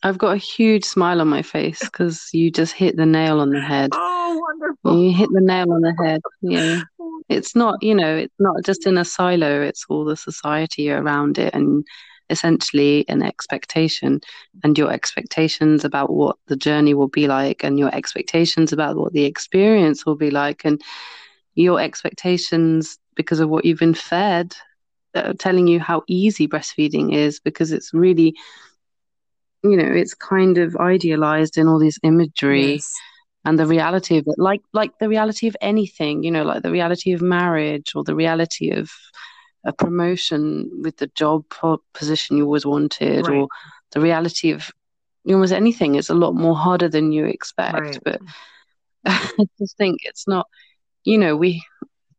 I've 0.02 0.18
got 0.18 0.34
a 0.34 0.38
huge 0.38 0.84
smile 0.84 1.20
on 1.20 1.28
my 1.28 1.42
face 1.42 1.80
because 1.80 2.28
you 2.32 2.50
just 2.50 2.74
hit 2.74 2.96
the 2.96 3.06
nail 3.06 3.40
on 3.40 3.50
the 3.50 3.60
head. 3.60 3.90
Oh, 3.92 4.38
wonderful. 4.40 5.02
You 5.02 5.12
hit 5.16 5.30
the 5.32 5.40
nail 5.40 5.72
on 5.72 5.80
the 5.80 5.94
head. 6.02 6.20
Yeah. 6.42 6.82
It's 7.28 7.56
not, 7.56 7.82
you 7.82 7.92
know, 7.92 8.16
it's 8.16 8.34
not 8.38 8.64
just 8.64 8.86
in 8.86 8.96
a 8.96 9.04
silo, 9.04 9.60
it's 9.60 9.84
all 9.88 10.04
the 10.04 10.16
society 10.16 10.92
around 10.92 11.38
it. 11.38 11.52
And 11.54 11.84
essentially 12.30 13.04
an 13.09 13.23
expectation 13.23 14.21
and 14.64 14.76
your 14.76 14.92
expectations 14.92 15.85
about 15.85 16.12
what 16.12 16.37
the 16.47 16.56
journey 16.56 16.95
will 16.95 17.09
be 17.09 17.26
like 17.26 17.62
and 17.62 17.78
your 17.78 17.95
expectations 17.95 18.73
about 18.73 18.97
what 18.97 19.12
the 19.12 19.25
experience 19.25 20.04
will 20.04 20.16
be 20.16 20.30
like 20.30 20.64
and 20.64 20.83
your 21.54 21.80
expectations 21.80 22.99
because 23.14 23.40
of 23.40 23.49
what 23.49 23.64
you've 23.64 23.78
been 23.78 23.95
fed 23.95 24.54
uh, 25.14 25.33
telling 25.38 25.66
you 25.66 25.80
how 25.80 26.02
easy 26.06 26.47
breastfeeding 26.47 27.14
is 27.14 27.40
because 27.40 27.73
it's 27.73 27.95
really 27.95 28.35
you 29.62 29.76
know 29.76 29.90
it's 29.90 30.14
kind 30.14 30.59
of 30.59 30.76
idealized 30.76 31.56
in 31.56 31.66
all 31.66 31.78
these 31.78 31.99
imagery 32.02 32.75
yes. 32.75 32.92
and 33.45 33.59
the 33.59 33.66
reality 33.66 34.18
of 34.18 34.25
it 34.26 34.35
like 34.38 34.61
like 34.73 34.99
the 34.99 35.09
reality 35.09 35.49
of 35.49 35.56
anything 35.61 36.23
you 36.23 36.30
know 36.30 36.45
like 36.45 36.62
the 36.62 36.71
reality 36.71 37.12
of 37.12 37.23
marriage 37.23 37.92
or 37.95 38.04
the 38.04 38.14
reality 38.14 38.71
of 38.71 38.90
a 39.66 39.73
promotion 39.73 40.70
with 40.82 40.96
the 40.96 41.08
job 41.08 41.44
position 41.92 42.37
you 42.37 42.44
always 42.44 42.64
wanted 42.64 43.26
right. 43.26 43.37
or 43.37 43.49
the 43.90 44.00
reality 44.00 44.52
of 44.52 44.70
almost 45.28 45.52
anything 45.52 45.96
is 45.96 46.08
a 46.08 46.14
lot 46.14 46.35
more 46.35 46.56
harder 46.56 46.88
than 46.88 47.12
you 47.12 47.26
expect 47.26 47.78
right. 47.78 47.99
but 48.04 48.20
i 49.06 49.44
just 49.58 49.76
think 49.76 49.99
it's 50.04 50.26
not 50.28 50.46
you 51.04 51.18
know 51.18 51.37
we 51.37 51.62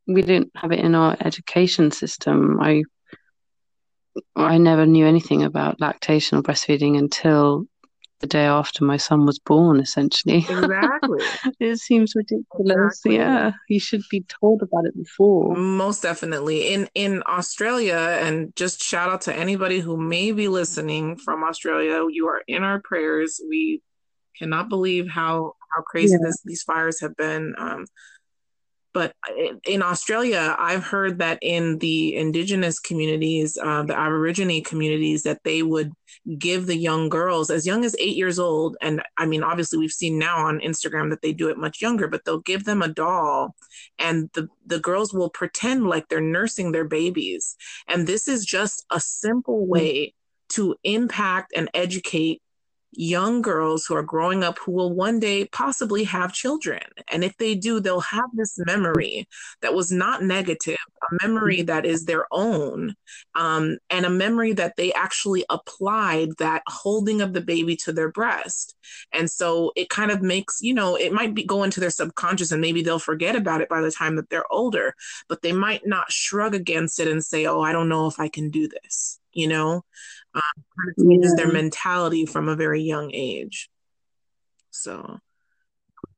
we 0.08 0.22
didn't 0.22 0.52
have 0.56 0.72
it 0.72 0.80
in 0.80 0.94
our 0.94 1.16
education 1.22 1.90
system 1.90 2.60
i 2.62 2.84
i 4.36 4.58
never 4.58 4.86
knew 4.86 5.06
anything 5.06 5.44
about 5.44 5.80
lactation 5.80 6.38
or 6.38 6.42
breastfeeding 6.42 6.98
until 6.98 7.66
the 8.20 8.28
day 8.28 8.46
after 8.46 8.84
my 8.84 8.98
son 8.98 9.26
was 9.26 9.40
born, 9.40 9.80
essentially. 9.80 10.38
Exactly. 10.38 11.24
it 11.60 11.78
seems 11.78 12.16
ridiculous. 12.16 13.00
Exactly. 13.06 13.16
Yeah, 13.16 13.52
you 13.70 13.80
should 13.80 14.04
be 14.10 14.22
told 14.22 14.62
about 14.62 14.86
it 14.86 14.96
before. 14.98 15.56
Most 15.56 16.02
definitely. 16.02 16.74
In 16.74 16.90
in 16.96 17.24
Australia, 17.28 18.18
and 18.22 18.56
just 18.56 18.82
shout 18.82 19.10
out 19.10 19.22
to 19.22 19.36
anybody 19.36 19.80
who 19.80 19.98
may 19.98 20.32
be 20.32 20.48
listening 20.48 21.18
from 21.18 21.44
Australia. 21.44 22.06
You 22.10 22.28
are 22.28 22.42
in 22.48 22.64
our 22.64 22.82
prayers. 22.82 23.40
We 23.48 23.82
cannot 24.38 24.70
believe 24.70 25.08
how 25.08 25.54
how 25.76 25.84
crazy 25.84 26.14
yeah. 26.14 26.26
this, 26.28 26.42
these 26.44 26.64
fires 26.64 27.00
have 27.02 27.16
been. 27.16 27.54
Um, 27.58 27.86
but 28.98 29.14
in 29.64 29.84
Australia, 29.84 30.56
I've 30.58 30.84
heard 30.84 31.20
that 31.20 31.38
in 31.44 31.78
the 31.78 32.16
indigenous 32.16 32.80
communities, 32.80 33.56
uh, 33.56 33.84
the 33.84 33.94
Aborigine 33.94 34.64
communities, 34.64 35.22
that 35.22 35.44
they 35.44 35.62
would 35.62 35.92
give 36.40 36.66
the 36.66 36.76
young 36.76 37.08
girls 37.08 37.52
as 37.52 37.68
young 37.68 37.86
as 37.86 37.96
eight 38.00 38.16
years 38.16 38.40
old. 38.40 38.76
And 38.82 39.04
I 39.16 39.28
mean, 39.28 39.44
obviously, 39.44 39.78
we've 39.78 39.92
seen 39.92 40.18
now 40.18 40.48
on 40.48 40.62
Instagram 40.62 41.12
that 41.12 41.22
they 41.22 41.32
do 41.32 41.50
it 41.50 41.60
much 41.60 41.80
younger, 41.80 42.08
but 42.08 42.26
they'll 42.26 42.40
give 42.40 42.64
them 42.64 42.82
a 42.82 42.88
doll 42.88 43.54
and 44.00 44.32
the, 44.34 44.48
the 44.66 44.80
girls 44.80 45.14
will 45.14 45.30
pretend 45.30 45.86
like 45.86 46.08
they're 46.08 46.20
nursing 46.20 46.72
their 46.72 46.88
babies. 46.88 47.56
And 47.88 48.08
this 48.08 48.28
is 48.28 48.44
just 48.46 48.84
a 48.90 49.00
simple 49.00 49.68
way 49.68 50.16
to 50.54 50.76
impact 50.84 51.54
and 51.56 51.70
educate 51.76 52.42
young 52.92 53.42
girls 53.42 53.86
who 53.86 53.96
are 53.96 54.04
growing 54.04 54.44
up 54.44 54.58
who 54.60 54.72
will 54.72 54.94
one 54.94 55.20
day 55.20 55.46
possibly 55.46 56.04
have 56.04 56.34
children. 56.34 56.82
And 57.12 57.24
if 57.24 57.36
they 57.38 57.56
do, 57.56 57.80
they'll 57.80 58.00
have 58.00 58.30
this 58.34 58.58
memory 58.66 59.28
that 59.62 59.74
was 59.74 59.92
not 59.92 60.24
negative, 60.24 60.78
a 61.02 61.28
memory 61.28 61.62
that 61.64 61.86
is 61.86 62.06
their 62.06 62.26
own, 62.32 62.96
um, 63.36 63.78
and 63.90 64.06
a 64.06 64.10
memory 64.10 64.54
that 64.54 64.76
they 64.78 64.94
actually 64.94 65.46
applied 65.50 66.30
that 66.40 66.64
holding 66.68 67.22
of 67.22 67.34
the 67.34 67.42
baby 67.42 67.76
to 67.78 67.92
their 67.92 68.12
breast. 68.12 68.76
And 69.14 69.30
so 69.30 69.72
it 69.76 69.90
kind 69.90 70.12
of 70.12 70.22
makes, 70.22 70.62
you 70.62 70.74
know, 70.74 70.96
it 70.96 71.12
might 71.12 71.34
be 71.34 71.44
go 71.44 71.64
into 71.64 71.80
their 71.80 71.90
subconscious 71.90 72.52
and 72.52 72.62
maybe 72.62 72.82
they'll 72.82 73.00
forget 73.00 73.36
about 73.36 73.62
it 73.62 73.70
by 73.70 73.82
the 73.82 73.92
time 73.92 74.16
that 74.16 74.30
they're 74.30 74.52
older, 74.52 74.94
but 75.30 75.42
they 75.42 75.54
might 75.54 75.86
not 75.86 76.12
shrug 76.12 76.56
against 76.56 77.00
it 77.00 77.08
and 77.08 77.24
say, 77.24 77.46
oh, 77.46 77.62
I 77.62 77.74
don't 77.74 77.90
know 77.90 78.08
if 78.08 78.20
I 78.20 78.30
can 78.30 78.50
do 78.50 78.68
this, 78.68 79.20
you 79.34 79.48
know? 79.48 79.84
Um, 80.38 80.64
kind 80.78 80.90
of 80.90 81.10
changes 81.10 81.36
yeah. 81.38 81.44
their 81.44 81.54
mentality 81.54 82.26
from 82.26 82.48
a 82.48 82.56
very 82.56 82.82
young 82.82 83.12
age. 83.14 83.70
So, 84.72 85.20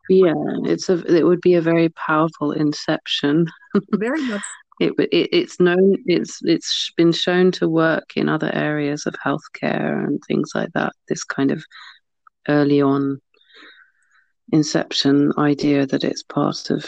yeah, 0.10 0.34
it's 0.66 0.90
a 0.90 1.00
it 1.06 1.24
would 1.24 1.42
be 1.42 1.56
a 1.56 1.62
very 1.62 1.90
powerful 1.90 2.52
inception. 2.52 3.48
very 3.94 4.22
much. 4.24 4.42
it, 4.80 4.94
it 4.98 5.30
it's 5.32 5.60
known 5.60 5.96
it's 6.06 6.40
it's 6.44 6.92
been 6.98 7.12
shown 7.12 7.52
to 7.54 7.70
work 7.70 8.16
in 8.16 8.28
other 8.28 8.54
areas 8.54 9.06
of 9.06 9.16
healthcare 9.26 10.04
and 10.06 10.20
things 10.28 10.52
like 10.56 10.72
that. 10.74 10.94
This 11.08 11.24
kind 11.24 11.52
of 11.52 11.64
early 12.48 12.82
on 12.82 13.22
inception 14.52 15.32
idea 15.38 15.86
that 15.86 16.04
it's 16.04 16.24
part 16.24 16.72
of 16.72 16.86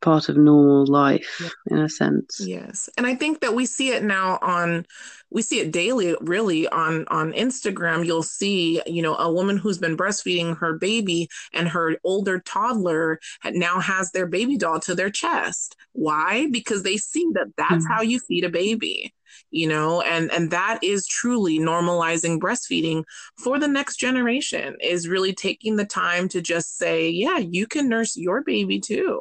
part 0.00 0.28
of 0.28 0.36
normal 0.36 0.86
life 0.86 1.40
yeah. 1.40 1.76
in 1.76 1.78
a 1.78 1.88
sense. 1.88 2.40
Yes. 2.40 2.88
And 2.96 3.06
i 3.06 3.14
think 3.14 3.40
that 3.40 3.54
we 3.54 3.66
see 3.66 3.90
it 3.90 4.02
now 4.02 4.38
on 4.42 4.86
we 5.30 5.42
see 5.42 5.60
it 5.60 5.72
daily 5.72 6.14
really 6.20 6.68
on 6.68 7.06
on 7.08 7.32
instagram. 7.32 8.04
You'll 8.04 8.22
see 8.22 8.80
you 8.86 9.02
know 9.02 9.16
a 9.16 9.32
woman 9.32 9.56
who's 9.56 9.78
been 9.78 9.96
breastfeeding 9.96 10.58
her 10.58 10.74
baby 10.74 11.28
and 11.52 11.68
her 11.68 11.96
older 12.04 12.40
toddler 12.40 13.20
now 13.44 13.80
has 13.80 14.12
their 14.12 14.26
baby 14.26 14.56
doll 14.56 14.80
to 14.80 14.94
their 14.94 15.10
chest. 15.10 15.76
Why? 15.92 16.46
Because 16.50 16.82
they 16.82 16.96
see 16.96 17.28
that 17.34 17.48
that's 17.56 17.84
mm-hmm. 17.84 17.92
how 17.92 18.02
you 18.02 18.20
feed 18.20 18.44
a 18.44 18.50
baby 18.50 19.12
you 19.50 19.68
know? 19.68 20.02
And 20.02 20.30
and 20.30 20.50
that 20.50 20.78
is 20.82 21.06
truly 21.06 21.58
normalizing 21.58 22.38
breastfeeding 22.38 23.04
for 23.42 23.58
the 23.58 23.68
next 23.68 23.96
generation 23.96 24.76
is 24.80 25.08
really 25.08 25.34
taking 25.34 25.76
the 25.76 25.84
time 25.84 26.28
to 26.28 26.40
just 26.40 26.76
say 26.78 27.08
yeah 27.08 27.38
you 27.38 27.66
can 27.66 27.88
nurse 27.88 28.16
your 28.16 28.42
baby 28.42 28.80
too 28.80 29.20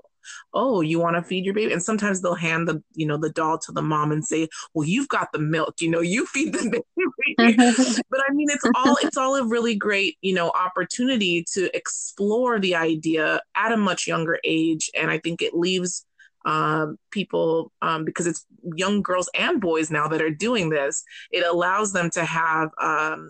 oh 0.53 0.81
you 0.81 0.99
want 0.99 1.15
to 1.15 1.23
feed 1.23 1.45
your 1.45 1.53
baby? 1.53 1.73
And 1.73 1.83
sometimes 1.83 2.21
they'll 2.21 2.35
hand 2.35 2.67
the 2.67 2.81
you 2.93 3.05
know 3.05 3.17
the 3.17 3.29
doll 3.29 3.57
to 3.59 3.71
the 3.71 3.81
mom 3.81 4.11
and 4.11 4.25
say 4.25 4.47
well 4.73 4.87
you've 4.87 5.07
got 5.07 5.31
the 5.31 5.39
milk 5.39 5.75
you 5.79 5.89
know 5.89 6.01
you 6.01 6.25
feed 6.25 6.53
the 6.53 6.81
baby. 7.37 7.55
But 8.09 8.21
i 8.27 8.33
mean 8.33 8.49
it's 8.49 8.65
all 8.75 8.97
it's 9.01 9.17
all 9.17 9.35
a 9.35 9.47
really 9.47 9.75
great 9.75 10.17
you 10.21 10.33
know 10.33 10.51
opportunity 10.51 11.45
to 11.53 11.75
explore 11.75 12.59
the 12.59 12.75
idea 12.75 13.41
at 13.55 13.71
a 13.71 13.77
much 13.77 14.07
younger 14.07 14.39
age. 14.43 14.89
And 14.95 15.11
i 15.11 15.19
think 15.19 15.41
it 15.41 15.53
leaves 15.53 16.05
um, 16.45 16.97
people 17.09 17.71
um, 17.81 18.05
because 18.05 18.27
it's 18.27 18.45
young 18.75 19.01
girls 19.01 19.29
and 19.33 19.59
boys 19.59 19.89
now 19.89 20.07
that 20.07 20.21
are 20.21 20.29
doing 20.29 20.69
this 20.69 21.03
it 21.31 21.43
allows 21.43 21.91
them 21.91 22.11
to 22.11 22.23
have 22.23 22.69
um, 22.79 23.29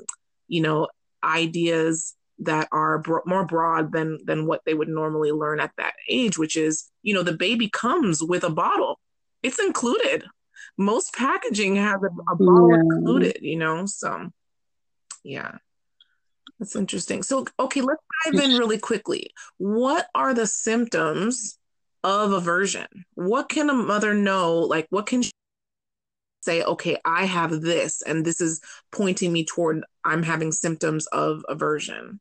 you 0.49 0.61
know 0.61 0.87
ideas 1.23 2.13
that 2.39 2.67
are 2.71 2.99
bro- 2.99 3.21
more 3.25 3.45
broad 3.45 3.91
than 3.91 4.19
than 4.25 4.45
what 4.45 4.61
they 4.65 4.73
would 4.73 4.89
normally 4.89 5.31
learn 5.31 5.59
at 5.59 5.71
that 5.77 5.93
age 6.09 6.37
which 6.37 6.55
is 6.55 6.91
you 7.01 7.13
know 7.13 7.23
the 7.23 7.33
baby 7.37 7.69
comes 7.69 8.21
with 8.21 8.43
a 8.43 8.49
bottle. 8.49 8.99
It's 9.43 9.59
included. 9.59 10.25
Most 10.77 11.13
packaging 11.13 11.75
has 11.75 12.01
a, 12.01 12.07
a 12.31 12.35
bottle 12.35 12.71
yeah. 12.71 12.97
included 12.97 13.37
you 13.41 13.57
know 13.57 13.85
so 13.85 14.29
yeah. 15.23 15.57
That's 16.59 16.75
interesting. 16.75 17.21
So 17.23 17.45
okay 17.59 17.81
let's 17.81 18.01
dive 18.25 18.41
in 18.41 18.57
really 18.57 18.77
quickly. 18.77 19.31
What 19.57 20.07
are 20.15 20.33
the 20.33 20.47
symptoms 20.47 21.57
of 22.03 22.31
aversion? 22.31 22.87
What 23.15 23.49
can 23.49 23.69
a 23.69 23.73
mother 23.73 24.13
know? 24.13 24.59
Like 24.59 24.87
what 24.89 25.05
can 25.05 25.21
she 25.21 25.31
say 26.45 26.63
okay 26.63 26.95
i 27.03 27.25
have 27.25 27.49
this 27.61 28.03
and 28.03 28.23
this 28.23 28.39
is 28.39 28.61
pointing 28.91 29.33
me 29.33 29.43
toward 29.43 29.83
i'm 30.03 30.21
having 30.21 30.51
symptoms 30.51 31.07
of 31.07 31.43
aversion 31.49 32.19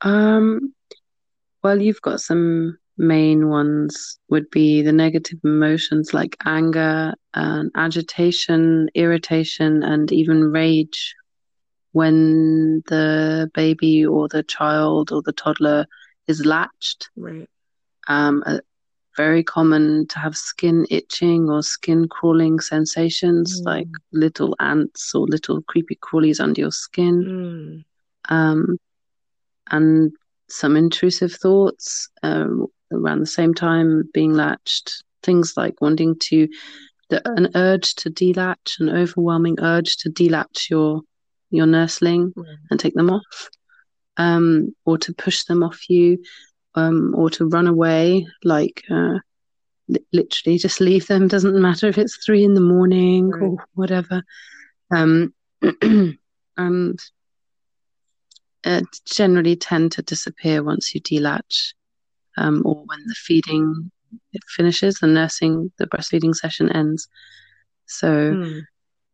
um, 0.00 0.74
well, 1.62 1.80
you've 1.80 2.02
got 2.02 2.20
some 2.20 2.78
main 2.96 3.48
ones 3.48 4.18
would 4.28 4.48
be 4.50 4.82
the 4.82 4.92
negative 4.92 5.38
emotions 5.44 6.14
like 6.14 6.36
anger 6.44 7.14
and 7.34 7.70
agitation, 7.74 8.88
irritation, 8.94 9.82
and 9.82 10.12
even 10.12 10.52
rage 10.52 11.14
when 11.92 12.82
the 12.86 13.50
baby 13.54 14.04
or 14.04 14.28
the 14.28 14.42
child 14.42 15.12
or 15.12 15.22
the 15.22 15.32
toddler 15.32 15.86
is 16.26 16.44
latched. 16.44 17.10
Right. 17.16 17.48
Um, 18.08 18.42
uh, 18.46 18.58
very 19.16 19.44
common 19.44 20.06
to 20.08 20.18
have 20.18 20.36
skin 20.36 20.86
itching 20.90 21.48
or 21.48 21.62
skin 21.62 22.08
crawling 22.08 22.58
sensations 22.58 23.60
mm. 23.60 23.64
like 23.64 23.88
little 24.12 24.56
ants 24.58 25.14
or 25.14 25.26
little 25.26 25.62
creepy 25.62 25.96
crawlies 25.96 26.40
under 26.40 26.60
your 26.60 26.72
skin. 26.72 27.84
Mm. 28.28 28.34
Um, 28.34 28.76
and 29.70 30.12
some 30.48 30.76
intrusive 30.76 31.32
thoughts 31.32 32.08
um, 32.22 32.66
around 32.92 33.20
the 33.20 33.26
same 33.26 33.54
time 33.54 34.04
being 34.12 34.34
latched 34.34 35.02
things 35.22 35.54
like 35.56 35.80
wanting 35.80 36.16
to 36.18 36.48
the, 37.10 37.20
an 37.36 37.50
urge 37.54 37.94
to 37.94 38.10
delatch 38.10 38.78
an 38.78 38.88
overwhelming 38.88 39.58
urge 39.60 39.96
to 39.96 40.10
delatch 40.10 40.70
your 40.70 41.00
your 41.50 41.66
nursling 41.66 42.32
mm. 42.32 42.44
and 42.70 42.80
take 42.80 42.94
them 42.94 43.10
off 43.10 43.48
um, 44.16 44.74
or 44.84 44.98
to 44.98 45.12
push 45.14 45.44
them 45.44 45.62
off 45.62 45.88
you 45.88 46.18
um, 46.74 47.14
or 47.16 47.30
to 47.30 47.46
run 47.46 47.66
away 47.66 48.26
like 48.42 48.82
uh, 48.90 49.18
li- 49.88 50.06
literally 50.12 50.58
just 50.58 50.80
leave 50.80 51.06
them 51.06 51.28
doesn't 51.28 51.60
matter 51.60 51.88
if 51.88 51.98
it's 51.98 52.24
three 52.24 52.44
in 52.44 52.54
the 52.54 52.60
morning 52.60 53.30
right. 53.30 53.42
or 53.42 53.56
whatever 53.74 54.22
um, 54.94 55.32
and 56.56 56.98
uh, 58.64 58.82
generally 59.04 59.56
tend 59.56 59.92
to 59.92 60.02
disappear 60.02 60.62
once 60.62 60.94
you 60.94 61.00
delatch 61.00 61.74
um, 62.36 62.62
or 62.64 62.76
when 62.86 63.00
the 63.06 63.14
feeding 63.14 63.90
finishes, 64.48 64.96
the 64.96 65.06
nursing, 65.06 65.72
the 65.78 65.86
breastfeeding 65.86 66.34
session 66.34 66.70
ends. 66.70 67.08
So 67.86 68.32
mm. 68.32 68.62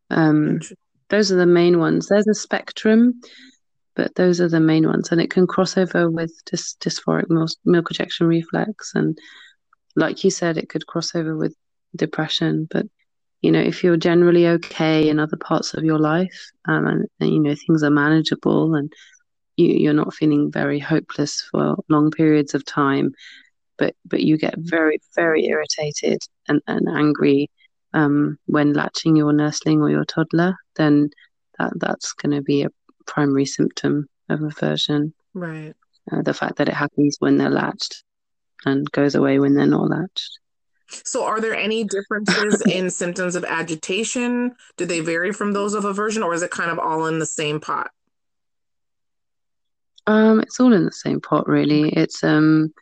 um, 0.09 0.59
those 1.09 1.31
are 1.31 1.37
the 1.37 1.45
main 1.45 1.79
ones. 1.79 2.07
There's 2.07 2.27
a 2.27 2.33
spectrum, 2.33 3.21
but 3.95 4.15
those 4.15 4.39
are 4.39 4.49
the 4.49 4.59
main 4.59 4.87
ones, 4.87 5.11
and 5.11 5.21
it 5.21 5.29
can 5.29 5.47
cross 5.47 5.77
over 5.77 6.09
with 6.09 6.33
dys- 6.45 6.77
dysphoric 6.77 7.25
milk 7.65 7.91
ejection 7.91 8.27
reflex, 8.27 8.93
and 8.95 9.17
like 9.95 10.23
you 10.23 10.29
said, 10.29 10.57
it 10.57 10.69
could 10.69 10.87
cross 10.87 11.13
over 11.15 11.35
with 11.35 11.55
depression. 11.95 12.67
But 12.71 12.85
you 13.41 13.51
know, 13.51 13.59
if 13.59 13.83
you're 13.83 13.97
generally 13.97 14.47
okay 14.47 15.09
in 15.09 15.19
other 15.19 15.37
parts 15.37 15.73
of 15.73 15.83
your 15.83 15.99
life, 15.99 16.51
um, 16.67 16.87
and, 16.87 17.05
and 17.19 17.33
you 17.33 17.39
know 17.39 17.55
things 17.55 17.83
are 17.83 17.89
manageable, 17.89 18.75
and 18.75 18.91
you, 19.57 19.67
you're 19.67 19.93
not 19.93 20.13
feeling 20.13 20.51
very 20.51 20.79
hopeless 20.79 21.41
for 21.51 21.75
long 21.89 22.11
periods 22.11 22.53
of 22.53 22.65
time, 22.65 23.13
but 23.77 23.95
but 24.05 24.21
you 24.21 24.37
get 24.37 24.55
very 24.57 24.99
very 25.15 25.45
irritated 25.45 26.21
and, 26.47 26.61
and 26.67 26.87
angry 26.89 27.49
um, 27.93 28.37
when 28.45 28.73
latching 28.73 29.15
your 29.15 29.33
nursling 29.33 29.81
or 29.81 29.89
your 29.89 30.05
toddler, 30.05 30.55
then 30.75 31.09
that 31.57 31.73
that's 31.75 32.13
going 32.13 32.35
to 32.35 32.41
be 32.41 32.63
a 32.63 32.69
primary 33.05 33.45
symptom 33.45 34.07
of 34.29 34.41
aversion. 34.41 35.13
Right. 35.33 35.73
Uh, 36.11 36.21
the 36.21 36.33
fact 36.33 36.57
that 36.57 36.69
it 36.69 36.73
happens 36.73 37.17
when 37.19 37.37
they're 37.37 37.49
latched 37.49 38.03
and 38.65 38.89
goes 38.91 39.15
away 39.15 39.39
when 39.39 39.55
they're 39.55 39.65
not 39.65 39.89
latched. 39.89 40.39
So, 41.05 41.23
are 41.23 41.39
there 41.39 41.55
any 41.55 41.83
differences 41.83 42.61
in 42.69 42.89
symptoms 42.89 43.35
of 43.35 43.45
agitation? 43.45 44.55
Do 44.77 44.85
they 44.85 44.99
vary 44.99 45.31
from 45.31 45.53
those 45.53 45.73
of 45.73 45.85
aversion, 45.85 46.23
or 46.23 46.33
is 46.33 46.41
it 46.41 46.51
kind 46.51 46.71
of 46.71 46.79
all 46.79 47.05
in 47.05 47.19
the 47.19 47.25
same 47.25 47.59
pot? 47.59 47.91
Um, 50.07 50.41
it's 50.41 50.59
all 50.59 50.73
in 50.73 50.85
the 50.85 50.91
same 50.91 51.21
pot, 51.21 51.47
really. 51.47 51.89
It's 51.89 52.23
um, 52.23 52.73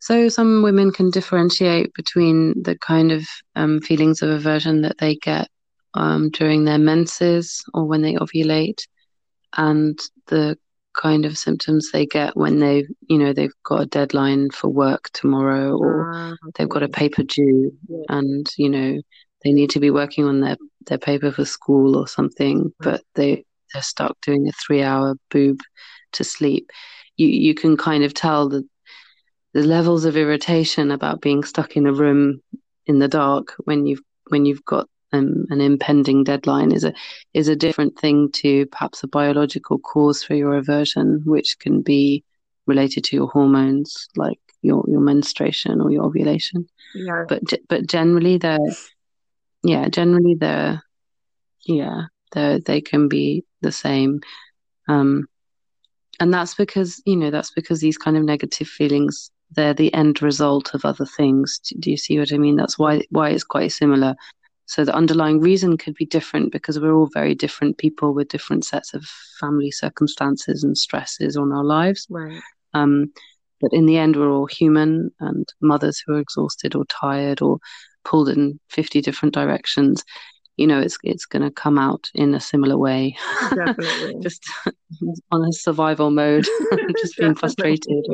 so 0.00 0.28
some 0.28 0.62
women 0.62 0.92
can 0.92 1.10
differentiate 1.10 1.92
between 1.94 2.62
the 2.62 2.76
kind 2.78 3.12
of 3.12 3.26
um, 3.56 3.80
feelings 3.80 4.22
of 4.22 4.30
aversion 4.30 4.82
that 4.82 4.98
they 4.98 5.16
get 5.16 5.48
um, 5.94 6.30
during 6.30 6.64
their 6.64 6.78
menses 6.78 7.64
or 7.74 7.84
when 7.84 8.02
they 8.02 8.14
ovulate, 8.14 8.86
and 9.56 9.98
the 10.28 10.56
kind 10.94 11.24
of 11.24 11.38
symptoms 11.38 11.90
they 11.90 12.06
get 12.06 12.36
when 12.36 12.58
they, 12.58 12.84
you 13.08 13.18
know, 13.18 13.32
they've 13.32 13.52
got 13.64 13.82
a 13.82 13.86
deadline 13.86 14.50
for 14.50 14.68
work 14.68 15.08
tomorrow 15.12 15.76
or 15.76 16.12
okay. 16.14 16.36
they've 16.56 16.68
got 16.68 16.82
a 16.82 16.88
paper 16.88 17.22
due, 17.22 17.72
yeah. 17.88 17.98
and 18.08 18.48
you 18.56 18.68
know 18.68 19.00
they 19.44 19.52
need 19.52 19.70
to 19.70 19.80
be 19.80 19.90
working 19.90 20.24
on 20.24 20.40
their 20.40 20.56
their 20.86 20.98
paper 20.98 21.32
for 21.32 21.44
school 21.44 21.96
or 21.96 22.06
something, 22.06 22.72
but 22.78 23.02
they 23.14 23.44
they're 23.72 23.82
stuck 23.82 24.16
doing 24.22 24.48
a 24.48 24.52
three 24.52 24.82
hour 24.82 25.16
boob 25.30 25.58
to 26.12 26.24
sleep, 26.24 26.70
you 27.16 27.28
you 27.28 27.54
can 27.54 27.76
kind 27.76 28.04
of 28.04 28.14
tell 28.14 28.48
the 28.48 28.66
the 29.54 29.62
levels 29.62 30.04
of 30.04 30.16
irritation 30.16 30.90
about 30.90 31.20
being 31.20 31.42
stuck 31.42 31.76
in 31.76 31.86
a 31.86 31.92
room 31.92 32.42
in 32.86 32.98
the 32.98 33.08
dark 33.08 33.54
when 33.64 33.86
you've 33.86 34.02
when 34.28 34.44
you've 34.44 34.64
got 34.64 34.88
um, 35.12 35.46
an 35.50 35.60
impending 35.60 36.24
deadline 36.24 36.72
is 36.72 36.84
a 36.84 36.92
is 37.32 37.48
a 37.48 37.56
different 37.56 37.98
thing 37.98 38.30
to 38.32 38.66
perhaps 38.66 39.02
a 39.02 39.08
biological 39.08 39.78
cause 39.78 40.22
for 40.22 40.34
your 40.34 40.54
aversion, 40.56 41.22
which 41.24 41.58
can 41.58 41.80
be 41.82 42.24
related 42.66 43.04
to 43.04 43.16
your 43.16 43.28
hormones, 43.28 44.08
like 44.16 44.38
your 44.62 44.84
your 44.86 45.00
menstruation 45.00 45.80
or 45.80 45.90
your 45.90 46.04
ovulation. 46.04 46.68
Yeah. 46.94 47.24
But 47.28 47.42
but 47.68 47.86
generally, 47.86 48.38
they're 48.38 48.58
yeah, 49.62 49.88
generally 49.88 50.34
they're 50.34 50.82
yeah, 51.64 52.02
they 52.32 52.60
they 52.64 52.80
can 52.80 53.08
be 53.08 53.44
the 53.62 53.72
same. 53.72 54.20
Um, 54.88 55.26
and 56.20 56.32
that's 56.32 56.54
because 56.54 57.02
you 57.06 57.16
know 57.16 57.30
that's 57.30 57.50
because 57.50 57.80
these 57.80 57.98
kind 57.98 58.16
of 58.16 58.24
negative 58.24 58.68
feelings 58.68 59.30
they're 59.52 59.74
the 59.74 59.92
end 59.94 60.22
result 60.22 60.74
of 60.74 60.84
other 60.84 61.06
things. 61.06 61.60
Do 61.78 61.90
you 61.90 61.96
see 61.96 62.18
what 62.18 62.32
I 62.32 62.38
mean? 62.38 62.56
That's 62.56 62.78
why 62.78 63.02
why 63.10 63.30
it's 63.30 63.44
quite 63.44 63.72
similar. 63.72 64.14
So 64.66 64.84
the 64.84 64.94
underlying 64.94 65.40
reason 65.40 65.78
could 65.78 65.94
be 65.94 66.04
different 66.04 66.52
because 66.52 66.78
we're 66.78 66.92
all 66.92 67.08
very 67.14 67.34
different 67.34 67.78
people 67.78 68.12
with 68.12 68.28
different 68.28 68.66
sets 68.66 68.92
of 68.92 69.02
family 69.40 69.70
circumstances 69.70 70.62
and 70.62 70.76
stresses 70.76 71.38
on 71.38 71.52
our 71.52 71.64
lives. 71.64 72.06
Right. 72.10 72.42
Um, 72.74 73.12
but 73.62 73.72
in 73.72 73.86
the 73.86 73.96
end, 73.96 74.16
we're 74.16 74.30
all 74.30 74.46
human 74.46 75.10
and 75.20 75.48
mothers 75.62 76.02
who 76.04 76.14
are 76.14 76.20
exhausted 76.20 76.74
or 76.74 76.84
tired 76.84 77.40
or 77.40 77.58
pulled 78.04 78.28
in 78.28 78.60
50 78.68 79.00
different 79.00 79.34
directions 79.34 80.04
you 80.58 80.66
know 80.66 80.80
it's 80.80 80.98
it's 81.02 81.24
going 81.24 81.42
to 81.42 81.50
come 81.50 81.78
out 81.78 82.10
in 82.14 82.34
a 82.34 82.40
similar 82.40 82.76
way. 82.76 83.16
Definitely. 83.54 84.16
Just 84.20 84.44
on 85.30 85.44
a 85.44 85.52
survival 85.52 86.10
mode 86.10 86.44
just 87.00 87.16
being 87.16 87.34
frustrated. 87.34 88.04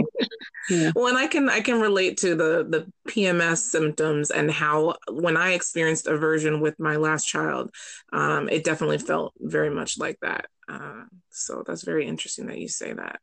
Yeah. 0.68 0.90
well 0.96 1.07
and 1.07 1.16
i 1.16 1.26
can 1.28 1.48
i 1.48 1.61
can 1.61 1.80
relate 1.80 2.16
to 2.18 2.35
the 2.35 2.66
the 2.68 2.90
pms 3.09 3.59
symptoms 3.59 4.30
and 4.30 4.50
how 4.50 4.96
when 5.09 5.37
i 5.37 5.52
experienced 5.52 6.09
aversion 6.09 6.61
with 6.61 6.80
my 6.80 6.96
last 6.96 7.26
child 7.26 7.70
um, 8.12 8.48
it 8.48 8.64
definitely 8.64 8.98
felt 8.98 9.35
very 9.40 9.70
much 9.70 9.98
like 9.98 10.18
that. 10.22 10.46
Uh, 10.68 11.04
so 11.30 11.62
that's 11.66 11.83
very 11.83 12.07
interesting 12.07 12.46
that 12.46 12.59
you 12.59 12.68
say 12.68 12.92
that 12.92 13.20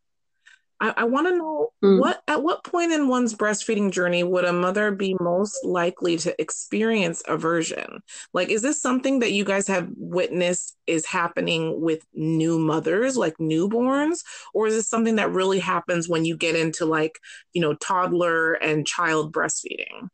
I, 0.82 0.94
I 0.98 1.04
want 1.04 1.28
to 1.28 1.38
know 1.38 1.70
mm. 1.84 2.00
what 2.00 2.24
at 2.28 2.42
what 2.42 2.64
point 2.64 2.92
in 2.92 3.08
one's 3.08 3.36
breastfeeding 3.36 3.92
journey 3.92 4.24
would 4.24 4.46
a 4.46 4.52
mother 4.52 4.92
be 4.92 5.16
most 5.22 5.64
likely 5.64 6.18
to 6.18 6.42
experience 6.42 7.22
aversion? 7.28 8.02
Like, 8.34 8.50
is 8.50 8.64
this 8.64 8.82
something 8.82 9.20
that 9.20 9.32
you 9.32 9.46
guys 9.46 9.68
have 9.68 9.90
witnessed 9.96 10.76
is 10.88 11.06
happening 11.06 11.82
with 11.82 12.04
new 12.14 12.58
mothers, 12.58 13.16
like 13.16 13.38
newborns, 13.38 14.24
or 14.56 14.68
is 14.68 14.74
this 14.74 14.90
something 14.90 15.18
that 15.18 15.32
really 15.32 15.60
happens 15.60 16.10
when 16.10 16.26
you 16.26 16.36
get 16.36 16.56
into 16.56 16.86
like 16.86 17.20
you 17.54 17.62
know 17.62 17.76
toddler 17.76 18.54
and 18.54 18.88
child 18.88 19.32
breastfeeding? 19.32 20.10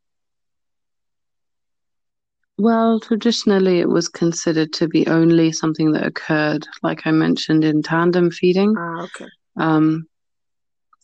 Well, 2.58 3.00
traditionally, 3.00 3.78
it 3.78 3.88
was 3.88 4.08
considered 4.08 4.72
to 4.74 4.88
be 4.88 5.06
only 5.06 5.52
something 5.52 5.92
that 5.92 6.04
occurred, 6.04 6.66
like 6.82 7.06
I 7.06 7.12
mentioned, 7.12 7.64
in 7.64 7.82
tandem 7.82 8.32
feeding. 8.32 8.74
Ah, 8.76 9.04
okay. 9.04 9.26
Um, 9.56 10.08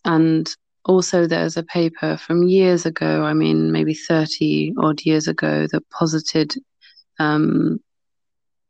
and 0.05 0.49
also, 0.87 1.27
there's 1.27 1.57
a 1.57 1.62
paper 1.62 2.19
from 2.19 2.43
years 2.43 2.85
ago, 2.85 3.25
I 3.25 3.33
mean, 3.33 3.73
maybe 3.73 3.95
30 3.95 4.75
odd 4.77 5.01
years 5.03 5.29
ago, 5.29 5.67
that 5.67 5.88
posited 5.88 6.55
um, 7.19 7.81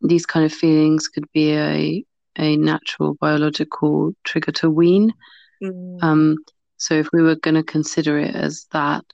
these 0.00 0.24
kind 0.24 0.46
of 0.46 0.52
feelings 0.52 1.08
could 1.08 1.24
be 1.32 1.54
a, 1.54 2.04
a 2.38 2.56
natural 2.56 3.14
biological 3.14 4.12
trigger 4.22 4.52
to 4.52 4.70
wean. 4.70 5.12
Mm. 5.60 6.02
Um, 6.02 6.36
so, 6.76 6.94
if 6.94 7.08
we 7.12 7.20
were 7.20 7.34
going 7.34 7.56
to 7.56 7.64
consider 7.64 8.16
it 8.18 8.36
as 8.36 8.66
that, 8.70 9.04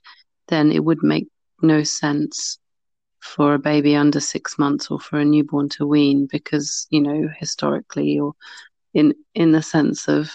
then 0.49 0.71
it 0.71 0.83
would 0.83 1.01
make 1.01 1.27
no 1.63 1.81
sense 1.81 2.59
for 3.19 3.55
a 3.55 3.59
baby 3.59 3.95
under 3.95 4.19
six 4.19 4.59
months 4.59 4.91
or 4.91 4.99
for 4.99 5.17
a 5.19 5.25
newborn 5.25 5.69
to 5.69 5.87
wean 5.87 6.27
because, 6.31 6.85
you 6.91 7.01
know, 7.01 7.29
historically 7.39 8.19
or 8.19 8.33
in 8.93 9.13
in 9.33 9.53
the 9.53 9.61
sense 9.63 10.07
of 10.07 10.31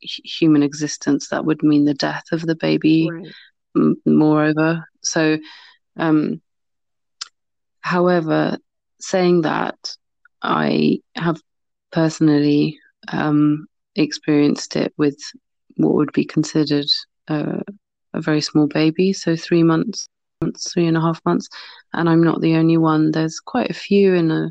human 0.00 0.62
existence, 0.62 1.28
that 1.28 1.44
would 1.44 1.62
mean 1.62 1.84
the 1.84 1.94
death 1.94 2.24
of 2.32 2.42
the 2.42 2.54
baby. 2.54 3.10
Right. 3.10 3.32
M- 3.76 4.00
moreover, 4.06 4.88
so, 5.02 5.38
um, 5.96 6.40
however, 7.80 8.58
saying 9.00 9.42
that, 9.42 9.96
I 10.42 11.00
have 11.16 11.40
personally 11.90 12.78
um, 13.12 13.66
experienced 13.94 14.76
it 14.76 14.92
with 14.96 15.18
what 15.76 15.94
would 15.94 16.12
be 16.12 16.24
considered 16.24 16.86
a 17.28 17.62
very 18.14 18.40
small 18.40 18.66
baby, 18.66 19.12
so 19.12 19.36
three 19.36 19.62
months, 19.62 20.08
three 20.66 20.86
and 20.86 20.96
a 20.96 21.00
half 21.00 21.20
months, 21.24 21.48
and 21.92 22.08
I'm 22.08 22.22
not 22.22 22.40
the 22.40 22.56
only 22.56 22.76
one. 22.76 23.10
There's 23.10 23.40
quite 23.40 23.70
a 23.70 23.74
few 23.74 24.14
in 24.14 24.30
a, 24.30 24.50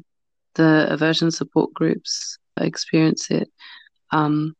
the 0.55 0.87
aversion 0.89 1.31
support 1.31 1.73
groups 1.73 2.37
experience 2.59 3.29
it. 3.29 3.49
Um, 4.11 4.55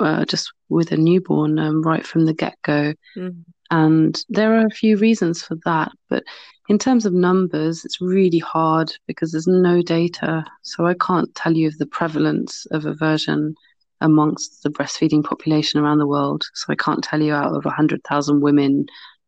uh, 0.00 0.24
just 0.24 0.52
with 0.68 0.92
a 0.92 0.96
newborn 0.96 1.58
um, 1.58 1.82
right 1.82 2.06
from 2.06 2.26
the 2.26 2.34
get 2.34 2.56
go. 2.62 2.94
Mm. 3.16 3.44
And 3.70 4.24
there 4.28 4.54
are 4.54 4.66
a 4.66 4.70
few 4.70 4.96
reasons 4.96 5.42
for 5.42 5.56
that. 5.64 5.92
But 6.08 6.24
in 6.68 6.78
terms 6.78 7.06
of 7.06 7.12
numbers, 7.12 7.84
it's 7.84 8.00
really 8.00 8.38
hard 8.38 8.92
because 9.06 9.32
there's 9.32 9.46
no 9.46 9.82
data. 9.82 10.44
So 10.62 10.86
I 10.86 10.94
can't 10.94 11.32
tell 11.34 11.52
you 11.52 11.68
of 11.68 11.78
the 11.78 11.86
prevalence 11.86 12.66
of 12.72 12.84
aversion 12.84 13.54
amongst 14.00 14.62
the 14.62 14.70
breastfeeding 14.70 15.22
population 15.22 15.80
around 15.80 15.98
the 15.98 16.06
world. 16.06 16.44
So 16.54 16.72
I 16.72 16.76
can't 16.76 17.04
tell 17.04 17.20
you 17.22 17.34
out 17.34 17.54
of 17.54 17.64
100,000 17.64 18.40
women, 18.40 18.86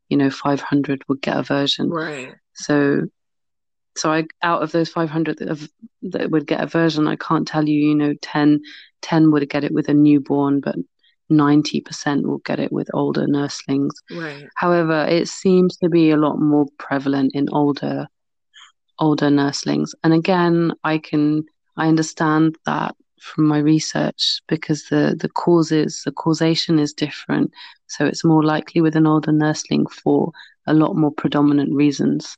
you 0.09 0.17
know, 0.17 0.31
500 0.31 1.03
would 1.09 1.21
get 1.21 1.37
aversion. 1.37 1.91
Right. 1.91 2.35
So 2.55 3.03
so 3.97 4.13
I 4.13 4.25
out 4.43 4.63
of 4.63 4.73
those 4.73 4.89
500 4.89 5.39
that, 5.39 5.49
have, 5.49 5.69
that 6.03 6.31
would 6.31 6.47
get 6.47 6.63
a 6.63 6.67
version, 6.67 7.07
I 7.07 7.17
can't 7.17 7.47
tell 7.47 7.69
you, 7.69 7.89
you 7.89 7.95
know, 7.95 8.15
10 8.23 8.61
10 9.03 9.31
would 9.33 9.49
get 9.51 9.65
it 9.65 9.73
with 9.73 9.89
a 9.89 9.95
newborn, 9.95 10.61
but 10.61 10.77
90% 11.31 12.23
will 12.25 12.39
get 12.39 12.61
it 12.61 12.73
with 12.73 12.89
older 12.95 13.27
nurslings. 13.27 13.91
Right. 14.11 14.47
However, 14.57 15.07
it 15.09 15.29
seems 15.29 15.77
to 15.79 15.89
be 15.89 16.11
a 16.11 16.17
lot 16.17 16.39
more 16.39 16.67
prevalent 16.79 17.35
in 17.35 17.49
older 17.53 18.07
older 18.99 19.29
nurslings. 19.29 19.91
And 20.05 20.13
again, 20.13 20.73
I 20.85 20.99
can 20.99 21.45
I 21.77 21.89
understand 21.89 22.57
that 22.67 22.95
from 23.21 23.47
my 23.47 23.59
research 23.59 24.41
because 24.49 24.89
the 24.89 25.17
the 25.19 25.29
causes 25.29 26.03
the 26.05 26.13
causation 26.13 26.79
is 26.79 26.93
different. 26.93 27.53
So 27.89 28.07
it's 28.07 28.25
more 28.25 28.45
likely 28.45 28.81
with 28.81 28.97
an 28.97 29.07
older 29.07 29.33
nursling 29.33 29.87
for 29.87 30.33
a 30.67 30.75
lot 30.75 30.97
more 30.97 31.13
predominant 31.13 31.75
reasons. 31.75 32.37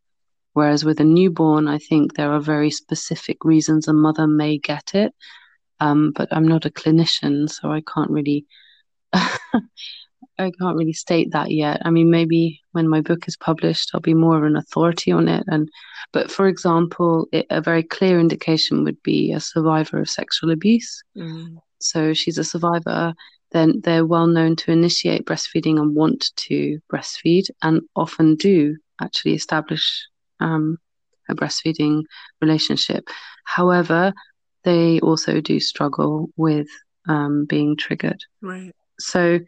Whereas 0.54 0.84
with 0.84 0.98
a 1.00 1.04
newborn, 1.04 1.68
I 1.68 1.78
think 1.78 2.14
there 2.14 2.32
are 2.32 2.40
very 2.40 2.70
specific 2.70 3.44
reasons 3.44 3.86
a 3.86 3.92
mother 3.92 4.26
may 4.26 4.58
get 4.58 4.94
it 4.94 5.12
um, 5.80 6.12
but 6.14 6.28
I'm 6.30 6.46
not 6.46 6.66
a 6.66 6.70
clinician, 6.70 7.50
so 7.50 7.70
I 7.70 7.82
can't 7.82 8.10
really. 8.10 8.46
I 10.36 10.50
can't 10.58 10.76
really 10.76 10.92
state 10.92 11.30
that 11.30 11.52
yet. 11.52 11.80
I 11.84 11.90
mean, 11.90 12.10
maybe 12.10 12.60
when 12.72 12.88
my 12.88 13.00
book 13.00 13.28
is 13.28 13.36
published, 13.36 13.90
I'll 13.94 14.00
be 14.00 14.14
more 14.14 14.36
of 14.36 14.42
an 14.42 14.56
authority 14.56 15.12
on 15.12 15.28
it. 15.28 15.44
And, 15.46 15.68
but 16.12 16.28
for 16.28 16.48
example, 16.48 17.28
it, 17.30 17.46
a 17.50 17.60
very 17.60 17.84
clear 17.84 18.18
indication 18.18 18.82
would 18.82 19.00
be 19.04 19.30
a 19.30 19.38
survivor 19.38 20.00
of 20.00 20.10
sexual 20.10 20.50
abuse. 20.50 21.04
Mm. 21.16 21.58
So 21.80 22.14
she's 22.14 22.36
a 22.36 22.42
survivor. 22.42 23.14
Then 23.52 23.80
they're 23.84 24.06
well 24.06 24.26
known 24.26 24.56
to 24.56 24.72
initiate 24.72 25.24
breastfeeding 25.24 25.78
and 25.78 25.94
want 25.94 26.32
to 26.34 26.80
breastfeed, 26.92 27.48
and 27.62 27.82
often 27.94 28.34
do 28.34 28.76
actually 29.00 29.34
establish 29.34 30.04
um, 30.40 30.78
a 31.28 31.34
breastfeeding 31.34 32.02
relationship. 32.40 33.08
However, 33.44 34.12
they 34.64 35.00
also 35.00 35.40
do 35.40 35.60
struggle 35.60 36.30
with 36.36 36.68
um, 37.08 37.44
being 37.46 37.76
triggered. 37.76 38.22
Right. 38.40 38.72
So, 38.98 39.40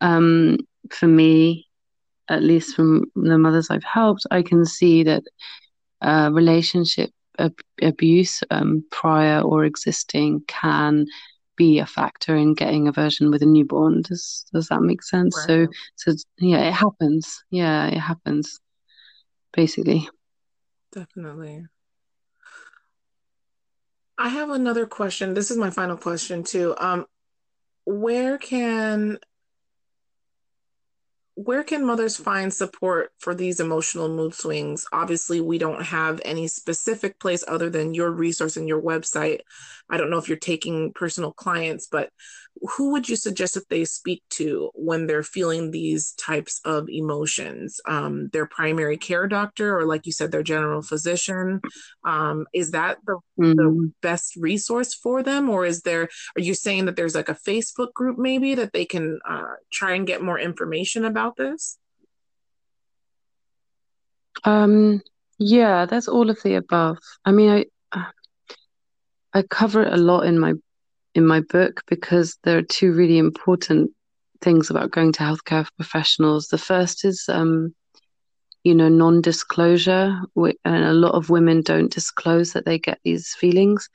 um, 0.00 0.58
for 0.90 1.06
me, 1.06 1.66
at 2.28 2.42
least 2.42 2.74
from 2.74 3.04
the 3.14 3.38
mothers 3.38 3.70
I've 3.70 3.84
helped, 3.84 4.26
I 4.30 4.42
can 4.42 4.64
see 4.64 5.02
that 5.04 5.22
uh, 6.02 6.30
relationship 6.32 7.10
ab- 7.38 7.60
abuse, 7.82 8.42
um, 8.50 8.84
prior 8.90 9.40
or 9.40 9.64
existing, 9.64 10.42
can 10.46 11.06
be 11.56 11.78
a 11.78 11.86
factor 11.86 12.36
in 12.36 12.54
getting 12.54 12.86
aversion 12.86 13.30
with 13.30 13.42
a 13.42 13.46
newborn. 13.46 14.02
Does 14.02 14.44
does 14.52 14.68
that 14.68 14.82
make 14.82 15.02
sense? 15.02 15.36
So, 15.46 15.66
so 15.96 16.12
yeah, 16.38 16.68
it 16.68 16.74
happens. 16.74 17.42
Yeah, 17.50 17.86
it 17.86 17.98
happens. 17.98 18.60
Basically. 19.52 20.08
Definitely. 20.92 21.66
I 24.18 24.28
have 24.28 24.50
another 24.50 24.86
question. 24.86 25.34
This 25.34 25.50
is 25.50 25.58
my 25.58 25.70
final 25.70 25.96
question 25.96 26.42
too. 26.42 26.74
Um, 26.78 27.06
where 27.84 28.38
can 28.38 29.18
where 31.34 31.62
can 31.62 31.84
mothers 31.84 32.16
find 32.16 32.52
support 32.52 33.12
for 33.18 33.34
these 33.34 33.60
emotional 33.60 34.08
mood 34.08 34.34
swings? 34.34 34.86
Obviously, 34.90 35.38
we 35.38 35.58
don't 35.58 35.82
have 35.82 36.18
any 36.24 36.48
specific 36.48 37.20
place 37.20 37.44
other 37.46 37.68
than 37.68 37.92
your 37.92 38.10
resource 38.10 38.56
and 38.56 38.66
your 38.66 38.80
website. 38.80 39.40
I 39.90 39.96
don't 39.96 40.10
know 40.10 40.18
if 40.18 40.28
you're 40.28 40.36
taking 40.36 40.92
personal 40.92 41.32
clients, 41.32 41.86
but 41.90 42.10
who 42.60 42.92
would 42.92 43.08
you 43.08 43.16
suggest 43.16 43.54
that 43.54 43.68
they 43.68 43.84
speak 43.84 44.22
to 44.30 44.70
when 44.74 45.06
they're 45.06 45.22
feeling 45.22 45.70
these 45.70 46.12
types 46.12 46.60
of 46.64 46.88
emotions? 46.88 47.80
Um, 47.86 48.28
their 48.32 48.46
primary 48.46 48.96
care 48.96 49.26
doctor, 49.28 49.78
or 49.78 49.84
like 49.84 50.06
you 50.06 50.12
said, 50.12 50.32
their 50.32 50.42
general 50.42 50.82
physician. 50.82 51.60
Um, 52.04 52.46
is 52.52 52.72
that 52.72 52.98
the, 53.06 53.18
mm-hmm. 53.38 53.52
the 53.52 53.92
best 54.02 54.36
resource 54.36 54.94
for 54.94 55.22
them, 55.22 55.48
or 55.48 55.66
is 55.66 55.82
there? 55.82 56.08
Are 56.36 56.42
you 56.42 56.54
saying 56.54 56.86
that 56.86 56.96
there's 56.96 57.14
like 57.14 57.28
a 57.28 57.34
Facebook 57.34 57.92
group 57.92 58.18
maybe 58.18 58.54
that 58.54 58.72
they 58.72 58.84
can 58.84 59.20
uh, 59.28 59.54
try 59.70 59.94
and 59.94 60.06
get 60.06 60.22
more 60.22 60.38
information 60.38 61.04
about 61.04 61.36
this? 61.36 61.78
Um, 64.44 65.02
yeah, 65.38 65.86
that's 65.86 66.08
all 66.08 66.30
of 66.30 66.42
the 66.42 66.54
above. 66.54 66.98
I 67.24 67.32
mean, 67.32 67.50
I 67.50 67.66
I 69.36 69.42
cover 69.42 69.82
it 69.82 69.92
a 69.92 69.98
lot 69.98 70.22
in 70.22 70.38
my 70.38 70.54
in 71.14 71.26
my 71.26 71.40
book 71.40 71.82
because 71.86 72.38
there 72.44 72.56
are 72.56 72.62
two 72.62 72.92
really 72.92 73.18
important 73.18 73.90
things 74.40 74.70
about 74.70 74.90
going 74.90 75.12
to 75.12 75.22
healthcare 75.22 75.68
professionals. 75.76 76.48
The 76.48 76.56
first 76.56 77.04
is, 77.04 77.24
um, 77.28 77.74
you 78.64 78.74
know, 78.74 78.88
non-disclosure, 78.88 80.18
and 80.64 80.84
a 80.84 80.94
lot 80.94 81.12
of 81.12 81.28
women 81.28 81.60
don't 81.60 81.92
disclose 81.92 82.54
that 82.54 82.64
they 82.64 82.78
get 82.78 82.98
these 83.04 83.34
feelings, 83.34 83.90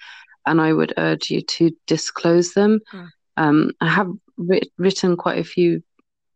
and 0.46 0.62
I 0.62 0.74
would 0.74 0.94
urge 0.98 1.32
you 1.32 1.42
to 1.42 1.72
disclose 1.88 2.54
them. 2.54 2.80
Mm. 2.94 3.10
Um, 3.38 3.72
I 3.82 3.88
have 3.88 4.12
writ- 4.38 4.72
written 4.78 5.18
quite 5.18 5.40
a 5.40 5.44
few 5.44 5.82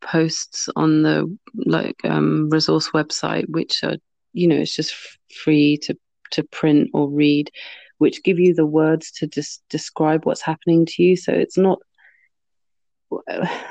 posts 0.01 0.67
on 0.75 1.03
the 1.03 1.37
like 1.53 1.99
um, 2.05 2.49
resource 2.49 2.89
website, 2.89 3.47
which 3.49 3.83
are, 3.83 3.97
you 4.33 4.47
know, 4.47 4.55
it's 4.55 4.75
just 4.75 4.93
f- 4.93 5.19
free 5.43 5.77
to 5.83 5.95
to 6.31 6.43
print 6.43 6.89
or 6.93 7.07
read 7.07 7.51
which 7.97 8.23
give 8.23 8.39
you 8.39 8.53
the 8.53 8.65
words 8.65 9.11
to 9.11 9.27
just 9.27 9.63
describe 9.69 10.25
what's 10.25 10.41
happening 10.41 10.85
to 10.85 11.03
you. 11.03 11.15
So 11.15 11.31
it's 11.31 11.57
not 11.57 11.79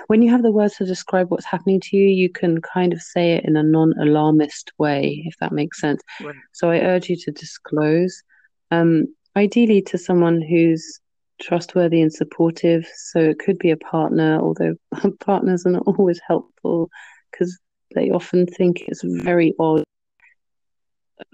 when 0.07 0.23
you 0.23 0.31
have 0.31 0.43
the 0.43 0.53
words 0.53 0.77
to 0.77 0.87
describe 0.87 1.31
what's 1.31 1.45
happening 1.45 1.81
to 1.81 1.97
you, 1.97 2.09
you 2.09 2.31
can 2.31 2.61
kind 2.61 2.93
of 2.93 3.03
say 3.03 3.33
it 3.33 3.45
in 3.45 3.57
a 3.57 3.63
non-alarmist 3.63 4.73
way, 4.79 5.23
if 5.27 5.37
that 5.41 5.53
makes 5.53 5.81
sense. 5.81 6.01
Right. 6.23 6.35
So 6.53 6.71
I 6.71 6.81
urge 6.81 7.11
you 7.11 7.17
to 7.17 7.31
disclose, 7.33 8.23
um, 8.71 9.07
ideally 9.37 9.83
to 9.83 9.99
someone 9.99 10.41
who's 10.41 11.01
trustworthy 11.41 12.01
and 12.01 12.13
supportive. 12.13 12.87
So 13.11 13.19
it 13.19 13.39
could 13.39 13.59
be 13.59 13.71
a 13.71 13.77
partner, 13.77 14.41
although 14.41 14.75
partners 15.21 15.67
are 15.67 15.73
not 15.73 15.85
always 15.87 16.21
helpful 16.27 16.89
because 17.31 17.59
they 17.95 18.11
often 18.11 18.47
think 18.47 18.85
it's 18.87 19.03
very 19.05 19.55
odd 19.59 19.85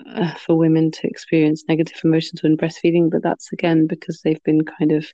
uh, 0.06 0.34
for 0.34 0.56
women 0.56 0.90
to 0.90 1.06
experience 1.06 1.64
negative 1.68 2.00
emotions 2.04 2.42
when 2.42 2.56
breastfeeding, 2.56 3.10
but 3.10 3.22
that's 3.22 3.52
again 3.52 3.86
because 3.86 4.20
they've 4.20 4.42
been 4.42 4.64
kind 4.64 4.92
of 4.92 5.06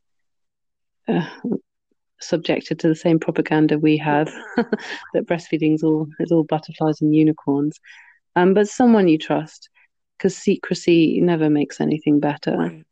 uh, 1.08 1.28
subjected 2.20 2.78
to 2.80 2.88
the 2.88 2.94
same 2.94 3.18
propaganda 3.18 3.78
we 3.78 3.96
have 3.96 4.26
that 4.56 5.26
breastfeeding 5.26 5.74
is 5.74 5.82
all 5.82 6.08
is 6.20 6.32
all 6.32 6.44
butterflies 6.44 7.00
and 7.00 7.14
unicorns. 7.14 7.78
Um, 8.34 8.54
but 8.54 8.68
someone 8.68 9.08
you 9.08 9.18
trust, 9.18 9.70
because 10.18 10.36
secrecy 10.36 11.20
never 11.20 11.48
makes 11.48 11.80
anything 11.80 12.20
better. 12.20 12.56
Right. 12.56 12.84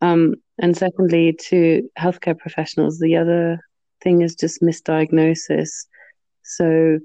Um, 0.00 0.34
and 0.58 0.76
secondly, 0.76 1.36
to 1.48 1.88
healthcare 1.98 2.36
professionals, 2.36 2.98
the 2.98 3.16
other 3.16 3.60
thing 4.02 4.22
is 4.22 4.34
just 4.34 4.60
misdiagnosis. 4.60 5.86
So 6.42 6.98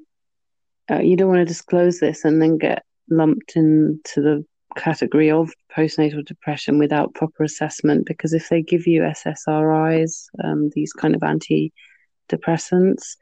uh, 0.89 0.99
you 0.99 1.15
don't 1.15 1.29
want 1.29 1.39
to 1.39 1.45
disclose 1.45 1.99
this 1.99 2.25
and 2.25 2.41
then 2.41 2.57
get 2.57 2.83
lumped 3.09 3.55
into 3.55 4.21
the 4.21 4.45
category 4.75 5.31
of 5.31 5.51
postnatal 5.75 6.25
depression 6.25 6.77
without 6.77 7.13
proper 7.13 7.43
assessment 7.43 8.05
because 8.05 8.33
if 8.33 8.49
they 8.49 8.61
give 8.61 8.87
you 8.87 9.01
SSRIs, 9.01 10.25
um, 10.43 10.69
these 10.73 10.93
kind 10.93 11.15
of 11.15 11.21
antidepressants, 11.21 13.15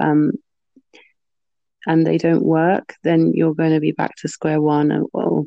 um, 0.00 0.32
and 1.86 2.06
they 2.06 2.18
don't 2.18 2.44
work, 2.44 2.94
then 3.02 3.32
you're 3.34 3.54
going 3.54 3.72
to 3.72 3.80
be 3.80 3.92
back 3.92 4.14
to 4.16 4.28
square 4.28 4.60
one 4.60 4.92
or, 4.92 5.06
or 5.14 5.44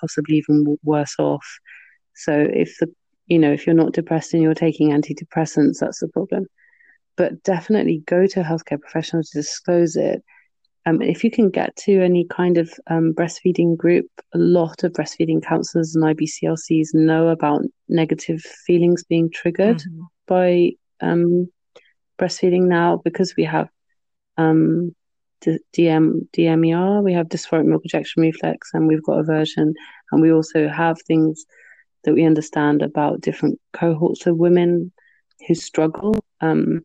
possibly 0.00 0.36
even 0.36 0.78
worse 0.84 1.16
off. 1.18 1.46
So 2.14 2.46
if 2.52 2.76
the 2.78 2.92
you 3.26 3.38
know 3.38 3.52
if 3.52 3.66
you're 3.66 3.74
not 3.74 3.92
depressed 3.92 4.34
and 4.34 4.42
you're 4.42 4.54
taking 4.54 4.90
antidepressants, 4.90 5.78
that's 5.80 6.00
the 6.00 6.08
problem. 6.08 6.46
But 7.16 7.42
definitely 7.42 8.02
go 8.06 8.26
to 8.26 8.40
a 8.40 8.44
healthcare 8.44 8.80
professional 8.80 9.22
to 9.22 9.30
disclose 9.32 9.96
it 9.96 10.22
um, 10.84 11.00
if 11.00 11.22
you 11.22 11.30
can 11.30 11.50
get 11.50 11.74
to 11.76 12.02
any 12.02 12.24
kind 12.24 12.58
of 12.58 12.72
um, 12.88 13.12
breastfeeding 13.12 13.76
group, 13.76 14.06
a 14.34 14.38
lot 14.38 14.82
of 14.82 14.92
breastfeeding 14.92 15.42
counselors 15.42 15.94
and 15.94 16.04
IBCLCs 16.04 16.88
know 16.92 17.28
about 17.28 17.62
negative 17.88 18.40
feelings 18.40 19.04
being 19.04 19.30
triggered 19.30 19.78
mm-hmm. 19.78 20.02
by 20.26 20.72
um, 21.00 21.48
breastfeeding 22.18 22.62
now 22.62 23.00
because 23.04 23.34
we 23.36 23.44
have 23.44 23.68
um, 24.36 24.94
DM, 25.44 26.28
DMER, 26.36 27.02
we 27.02 27.12
have 27.12 27.28
dysphoric 27.28 27.64
milk 27.64 27.84
ejection 27.84 28.22
reflex, 28.22 28.70
and 28.72 28.86
we've 28.86 29.02
got 29.02 29.18
aversion, 29.18 29.74
and 30.10 30.22
we 30.22 30.32
also 30.32 30.68
have 30.68 31.00
things 31.02 31.44
that 32.04 32.14
we 32.14 32.24
understand 32.24 32.82
about 32.82 33.20
different 33.20 33.60
cohorts 33.72 34.26
of 34.26 34.36
women 34.36 34.92
who 35.46 35.54
struggle 35.54 36.14
um, 36.40 36.84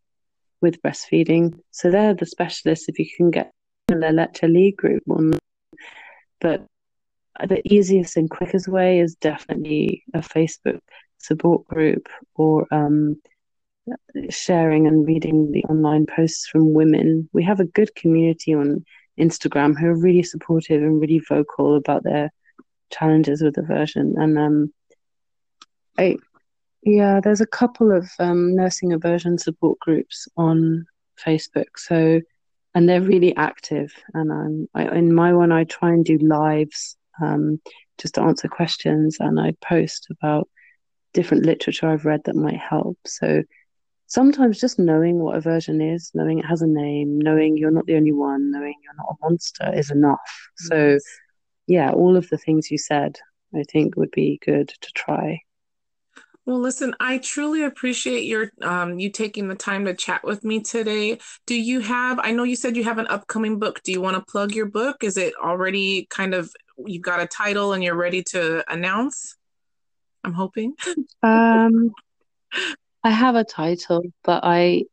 with 0.61 0.81
breastfeeding. 0.81 1.53
So 1.71 1.89
they're 1.89 2.13
the 2.13 2.25
specialists. 2.25 2.89
If 2.89 2.99
you 2.99 3.07
can 3.15 3.31
get 3.31 3.51
the 3.87 3.95
La 3.95 4.09
Leche 4.09 4.43
League 4.43 4.77
group 4.77 5.01
one 5.05 5.37
but 6.41 6.65
the 7.47 7.61
easiest 7.71 8.17
and 8.17 8.29
quickest 8.29 8.67
way 8.67 8.99
is 8.99 9.15
definitely 9.15 10.03
a 10.13 10.19
facebook 10.19 10.79
support 11.19 11.65
group 11.67 12.07
or 12.35 12.67
um, 12.71 13.15
sharing 14.29 14.87
and 14.87 15.07
reading 15.07 15.51
the 15.51 15.63
online 15.65 16.05
posts 16.05 16.47
from 16.47 16.73
women. 16.73 17.29
We 17.33 17.43
have 17.43 17.59
a 17.59 17.65
good 17.65 17.93
community 17.95 18.53
on 18.53 18.83
instagram 19.17 19.79
who 19.79 19.87
are 19.87 19.97
really 19.97 20.23
supportive 20.23 20.81
and 20.81 21.01
really 21.01 21.19
vocal 21.27 21.75
about 21.75 22.03
their 22.03 22.31
challenges 22.91 23.41
with 23.41 23.57
aversion. 23.57 24.15
And 24.17 24.37
um, 24.37 24.73
I, 25.97 26.17
yeah 26.83 27.19
there's 27.21 27.41
a 27.41 27.47
couple 27.47 27.91
of 27.91 28.09
um, 28.19 28.55
nursing 28.55 28.93
aversion 28.93 29.37
support 29.37 29.79
groups 29.79 30.27
on 30.37 30.85
facebook. 31.23 31.77
So 31.77 32.21
and 32.77 32.87
they're 32.87 33.01
really 33.01 33.35
active. 33.35 33.91
And 34.13 34.31
I'm 34.31 34.67
I, 34.75 34.95
in 34.95 35.11
my 35.11 35.33
one, 35.33 35.51
I 35.51 35.63
try 35.63 35.89
and 35.89 36.05
do 36.05 36.19
lives 36.19 36.95
um, 37.19 37.59
just 37.97 38.13
to 38.15 38.21
answer 38.21 38.47
questions, 38.47 39.17
and 39.19 39.39
I 39.39 39.55
post 39.67 40.05
about 40.11 40.47
different 41.11 41.43
literature 41.43 41.89
I've 41.89 42.05
read 42.05 42.21
that 42.25 42.35
might 42.35 42.59
help. 42.59 42.99
So 43.07 43.41
sometimes 44.05 44.61
just 44.61 44.77
knowing 44.77 45.17
what 45.17 45.35
aversion 45.35 45.81
is, 45.81 46.11
knowing 46.13 46.37
it 46.37 46.45
has 46.45 46.61
a 46.61 46.67
name, 46.67 47.17
knowing 47.17 47.57
you're 47.57 47.71
not 47.71 47.87
the 47.87 47.95
only 47.95 48.13
one, 48.13 48.51
knowing 48.51 48.75
you're 48.83 48.95
not 48.95 49.15
a 49.15 49.27
monster 49.27 49.73
is 49.73 49.89
enough. 49.89 50.19
Yes. 50.59 50.67
So 50.69 50.97
yeah, 51.65 51.89
all 51.89 52.15
of 52.15 52.29
the 52.29 52.37
things 52.37 52.69
you 52.69 52.77
said, 52.77 53.17
I 53.55 53.63
think 53.71 53.97
would 53.97 54.11
be 54.11 54.39
good 54.45 54.67
to 54.67 54.91
try. 54.93 55.39
Well, 56.47 56.61
listen, 56.61 56.95
I 57.01 57.17
truly 57.17 57.65
appreciate 57.65 58.23
your 58.23 58.51
um, 58.61 58.99
you 58.99 59.09
taking 59.11 59.49
the 59.49 59.55
time 59.55 59.83
to 59.83 59.93
chat 59.93 60.23
with 60.23 60.45
me 60.45 60.61
today. 60.61 61.19
Do 61.45 61.53
you 61.53 61.81
have? 61.81 62.19
I 62.19 62.31
know 62.31 62.43
you 62.43 62.55
said 62.55 62.77
you 62.77 62.85
have 62.85 62.99
an 62.99 63.07
upcoming 63.07 63.59
book. 63.59 63.83
Do 63.83 63.91
you 63.91 63.99
want 63.99 64.15
to 64.15 64.31
plug 64.31 64.53
your 64.55 64.67
book? 64.67 65.03
Is 65.03 65.17
it 65.17 65.33
already 65.43 66.07
kind 66.09 66.33
of 66.33 66.49
you've 66.85 67.01
got 67.03 67.19
a 67.19 67.27
title 67.27 67.73
and 67.73 67.83
you're 67.83 67.97
ready 67.97 68.23
to 68.31 68.63
announce? 68.71 69.35
I'm 70.23 70.31
hoping. 70.31 70.75
um, 71.21 71.91
I 73.03 73.09
have 73.11 73.35
a 73.35 73.43
title, 73.43 74.03
but 74.23 74.39
I 74.45 74.85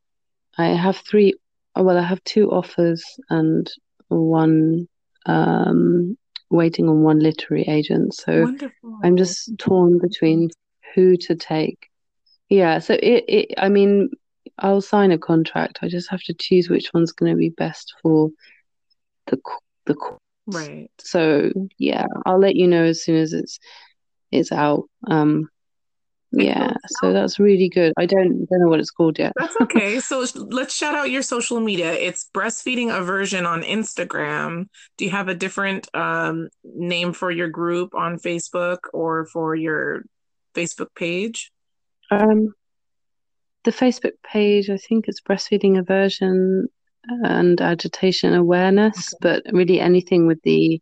I 0.59 0.71
have 0.71 0.97
three. 0.97 1.35
Well, 1.77 1.97
I 1.97 2.03
have 2.03 2.23
two 2.25 2.51
offers 2.51 3.05
and 3.31 3.71
one 4.09 4.89
um, 5.27 6.19
waiting 6.51 6.89
on 6.89 7.03
one 7.03 7.21
literary 7.21 7.65
agent. 7.69 8.15
So 8.15 8.43
Wonderful. 8.43 8.99
I'm 9.05 9.17
just 9.17 9.57
torn 9.57 10.01
between 10.01 10.51
who 10.95 11.17
to 11.17 11.35
take. 11.35 11.89
Yeah, 12.49 12.79
so 12.79 12.95
it, 12.95 13.25
it 13.29 13.55
I 13.59 13.69
mean, 13.69 14.11
I'll 14.59 14.81
sign 14.81 15.13
a 15.13 15.19
contract. 15.19 15.81
I 15.83 15.89
just 15.89 16.11
have 16.11 16.23
to 16.25 16.35
choose 16.35 16.69
which 16.69 16.93
one's 16.95 17.13
going 17.13 17.33
to 17.33 17.39
be 17.39 17.51
best 17.51 17.95
for 18.03 18.31
the 19.27 19.41
the 19.87 19.97
right. 20.47 20.91
So 20.99 21.51
yeah, 21.79 22.07
I'll 22.27 22.39
let 22.39 22.57
you 22.57 22.67
know 22.67 22.85
as 22.85 23.03
soon 23.03 23.17
as 23.17 23.33
it's 23.33 23.59
it's 24.31 24.53
out. 24.53 24.89
Um, 25.09 25.49
yeah, 26.37 26.75
so 27.01 27.13
that's 27.13 27.39
really 27.39 27.69
good. 27.69 27.93
I 27.97 28.07
don't 28.07 28.47
don't 28.47 28.61
know 28.61 28.69
what 28.69 28.81
it's 28.81 28.91
called 28.91 29.19
yet. 29.19 29.33
That's 29.37 29.57
okay. 29.63 30.01
so 30.01 30.25
let's 30.37 30.75
shout 30.75 30.95
out 30.95 31.11
your 31.11 31.23
social 31.23 31.61
media. 31.61 31.93
It's 31.93 32.29
breastfeeding 32.35 32.97
aversion 32.97 33.47
on 33.47 33.63
Instagram. 33.63 34.67
Do 34.97 35.05
you 35.05 35.11
have 35.13 35.29
a 35.29 35.35
different 35.35 35.89
um, 35.95 36.49
name 36.65 37.13
for 37.13 37.31
your 37.31 37.49
group 37.49 37.95
on 37.95 38.19
Facebook 38.19 38.79
or 38.93 39.27
for 39.27 39.55
your 39.55 40.05
Facebook 40.55 40.95
page? 40.97 41.53
Um, 42.11 42.55
the 43.65 43.73
Facebook 43.73 44.13
page, 44.23 44.71
I 44.71 44.77
think 44.77 45.09
it's 45.09 45.21
breastfeeding 45.21 45.79
aversion, 45.79 46.69
and 47.25 47.61
agitation 47.61 48.35
awareness, 48.35 49.15
okay. 49.15 49.41
but 49.45 49.53
really 49.53 49.81
anything 49.81 50.27
with 50.27 50.41
the 50.43 50.81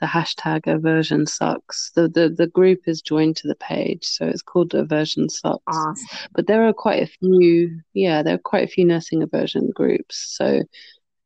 the 0.00 0.06
hashtag 0.06 0.66
aversion 0.66 1.26
sucks. 1.26 1.90
The, 1.94 2.08
the 2.08 2.30
the 2.30 2.46
group 2.46 2.80
is 2.86 3.02
joined 3.02 3.36
to 3.36 3.48
the 3.48 3.54
page, 3.54 4.06
so 4.06 4.26
it's 4.26 4.42
called 4.42 4.74
aversion 4.74 5.28
sucks. 5.28 5.62
Awesome. 5.66 6.28
But 6.32 6.46
there 6.46 6.66
are 6.66 6.72
quite 6.72 7.02
a 7.02 7.06
few, 7.06 7.80
yeah, 7.92 8.22
there 8.22 8.34
are 8.34 8.38
quite 8.38 8.64
a 8.64 8.72
few 8.72 8.84
nursing 8.86 9.22
aversion 9.22 9.70
groups. 9.74 10.16
So 10.36 10.62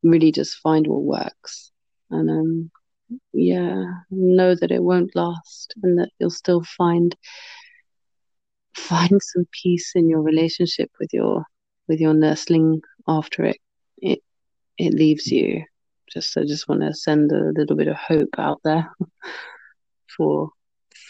really, 0.03 0.33
just 0.33 0.57
find 0.57 0.87
what 0.87 1.03
works, 1.03 1.71
and 2.11 2.31
um, 2.31 2.71
yeah, 3.33 3.85
know 4.11 4.55
that 4.57 4.73
it 4.73 4.83
won't 4.83 5.15
last, 5.15 5.75
and 5.83 6.01
that 6.01 6.11
you'll 6.19 6.31
still 6.31 6.65
find 6.65 7.15
find 8.77 9.21
some 9.23 9.47
peace 9.63 9.93
in 9.95 10.09
your 10.09 10.23
relationship 10.23 10.91
with 10.99 11.13
your 11.13 11.45
with 11.89 12.01
your 12.01 12.15
nursling 12.15 12.81
after 13.07 13.45
it 13.45 13.59
it 13.99 14.21
it 14.79 14.95
leaves 14.95 15.31
you 15.31 15.65
just 16.13 16.37
I 16.37 16.45
just 16.45 16.69
want 16.69 16.83
to 16.83 16.95
send 16.95 17.33
a 17.33 17.53
little 17.57 17.77
bit 17.77 17.89
of 17.89 17.97
hope 17.97 18.35
out 18.39 18.61
there 18.65 18.91
for 20.17 20.51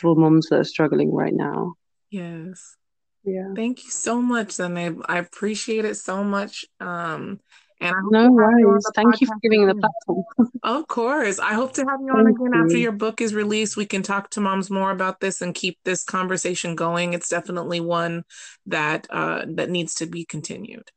for 0.00 0.16
moms 0.16 0.48
that 0.48 0.61
are 0.61 0.64
struggling 0.64 1.12
right 1.12 1.35
now. 1.35 1.74
Yes. 2.11 2.77
Yeah. 3.24 3.55
Thank 3.55 3.85
you 3.85 3.90
so 3.90 4.20
much, 4.20 4.59
and 4.61 4.79
I, 4.79 4.90
I 5.07 5.18
appreciate 5.18 5.85
it 5.85 5.96
so 5.96 6.22
much. 6.22 6.64
Um, 6.81 7.40
and 7.80 7.94
I 7.94 8.00
no 8.10 8.30
worries. 8.30 8.84
Thank 8.94 9.20
you 9.20 9.26
for 9.26 9.37
giving 9.42 9.66
the 9.66 9.74
platform. 9.74 10.24
of 10.62 10.87
course. 10.87 11.38
I 11.38 11.54
hope 11.54 11.72
to 11.74 11.84
have 11.84 12.00
you 12.00 12.12
on 12.12 12.24
Thank 12.24 12.38
again 12.38 12.50
you. 12.54 12.64
after 12.64 12.76
your 12.78 12.92
book 12.92 13.20
is 13.20 13.34
released. 13.34 13.76
We 13.76 13.87
can 13.87 14.02
talk 14.02 14.30
to 14.30 14.40
moms 14.40 14.70
more 14.70 14.90
about 14.90 15.20
this 15.20 15.40
and 15.40 15.54
keep 15.54 15.78
this 15.84 16.04
conversation 16.04 16.74
going. 16.74 17.12
It's 17.12 17.28
definitely 17.28 17.80
one 17.80 18.24
that 18.66 19.06
uh, 19.10 19.46
that 19.54 19.70
needs 19.70 19.94
to 19.96 20.06
be 20.06 20.24
continued. 20.24 20.90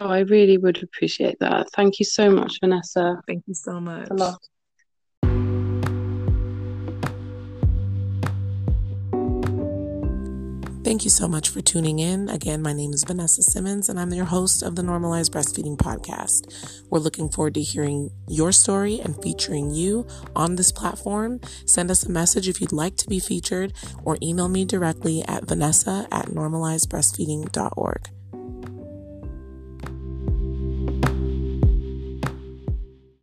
Oh, 0.00 0.08
I 0.08 0.20
really 0.20 0.58
would 0.58 0.82
appreciate 0.82 1.38
that. 1.38 1.68
Thank 1.76 2.00
you 2.00 2.04
so 2.04 2.28
much, 2.28 2.58
Vanessa. 2.60 3.20
Thank 3.26 3.44
you 3.46 3.54
so 3.54 3.80
much. 3.80 4.08
Thank 10.92 11.04
you 11.04 11.10
so 11.10 11.26
much 11.26 11.48
for 11.48 11.62
tuning 11.62 12.00
in. 12.00 12.28
Again, 12.28 12.60
my 12.60 12.74
name 12.74 12.92
is 12.92 13.02
Vanessa 13.02 13.42
Simmons, 13.42 13.88
and 13.88 13.98
I'm 13.98 14.12
your 14.12 14.26
host 14.26 14.62
of 14.62 14.76
the 14.76 14.82
Normalized 14.82 15.32
Breastfeeding 15.32 15.78
Podcast. 15.78 16.84
We're 16.90 16.98
looking 16.98 17.30
forward 17.30 17.54
to 17.54 17.62
hearing 17.62 18.10
your 18.28 18.52
story 18.52 19.00
and 19.00 19.16
featuring 19.22 19.70
you 19.70 20.06
on 20.36 20.56
this 20.56 20.70
platform. 20.70 21.40
Send 21.64 21.90
us 21.90 22.04
a 22.04 22.10
message 22.10 22.46
if 22.46 22.60
you'd 22.60 22.72
like 22.72 22.98
to 22.98 23.08
be 23.08 23.20
featured, 23.20 23.72
or 24.04 24.18
email 24.22 24.48
me 24.48 24.66
directly 24.66 25.24
at 25.24 25.44
vanessa 25.44 26.06
at 26.12 26.26
normalizedbreastfeeding.org. 26.26 28.10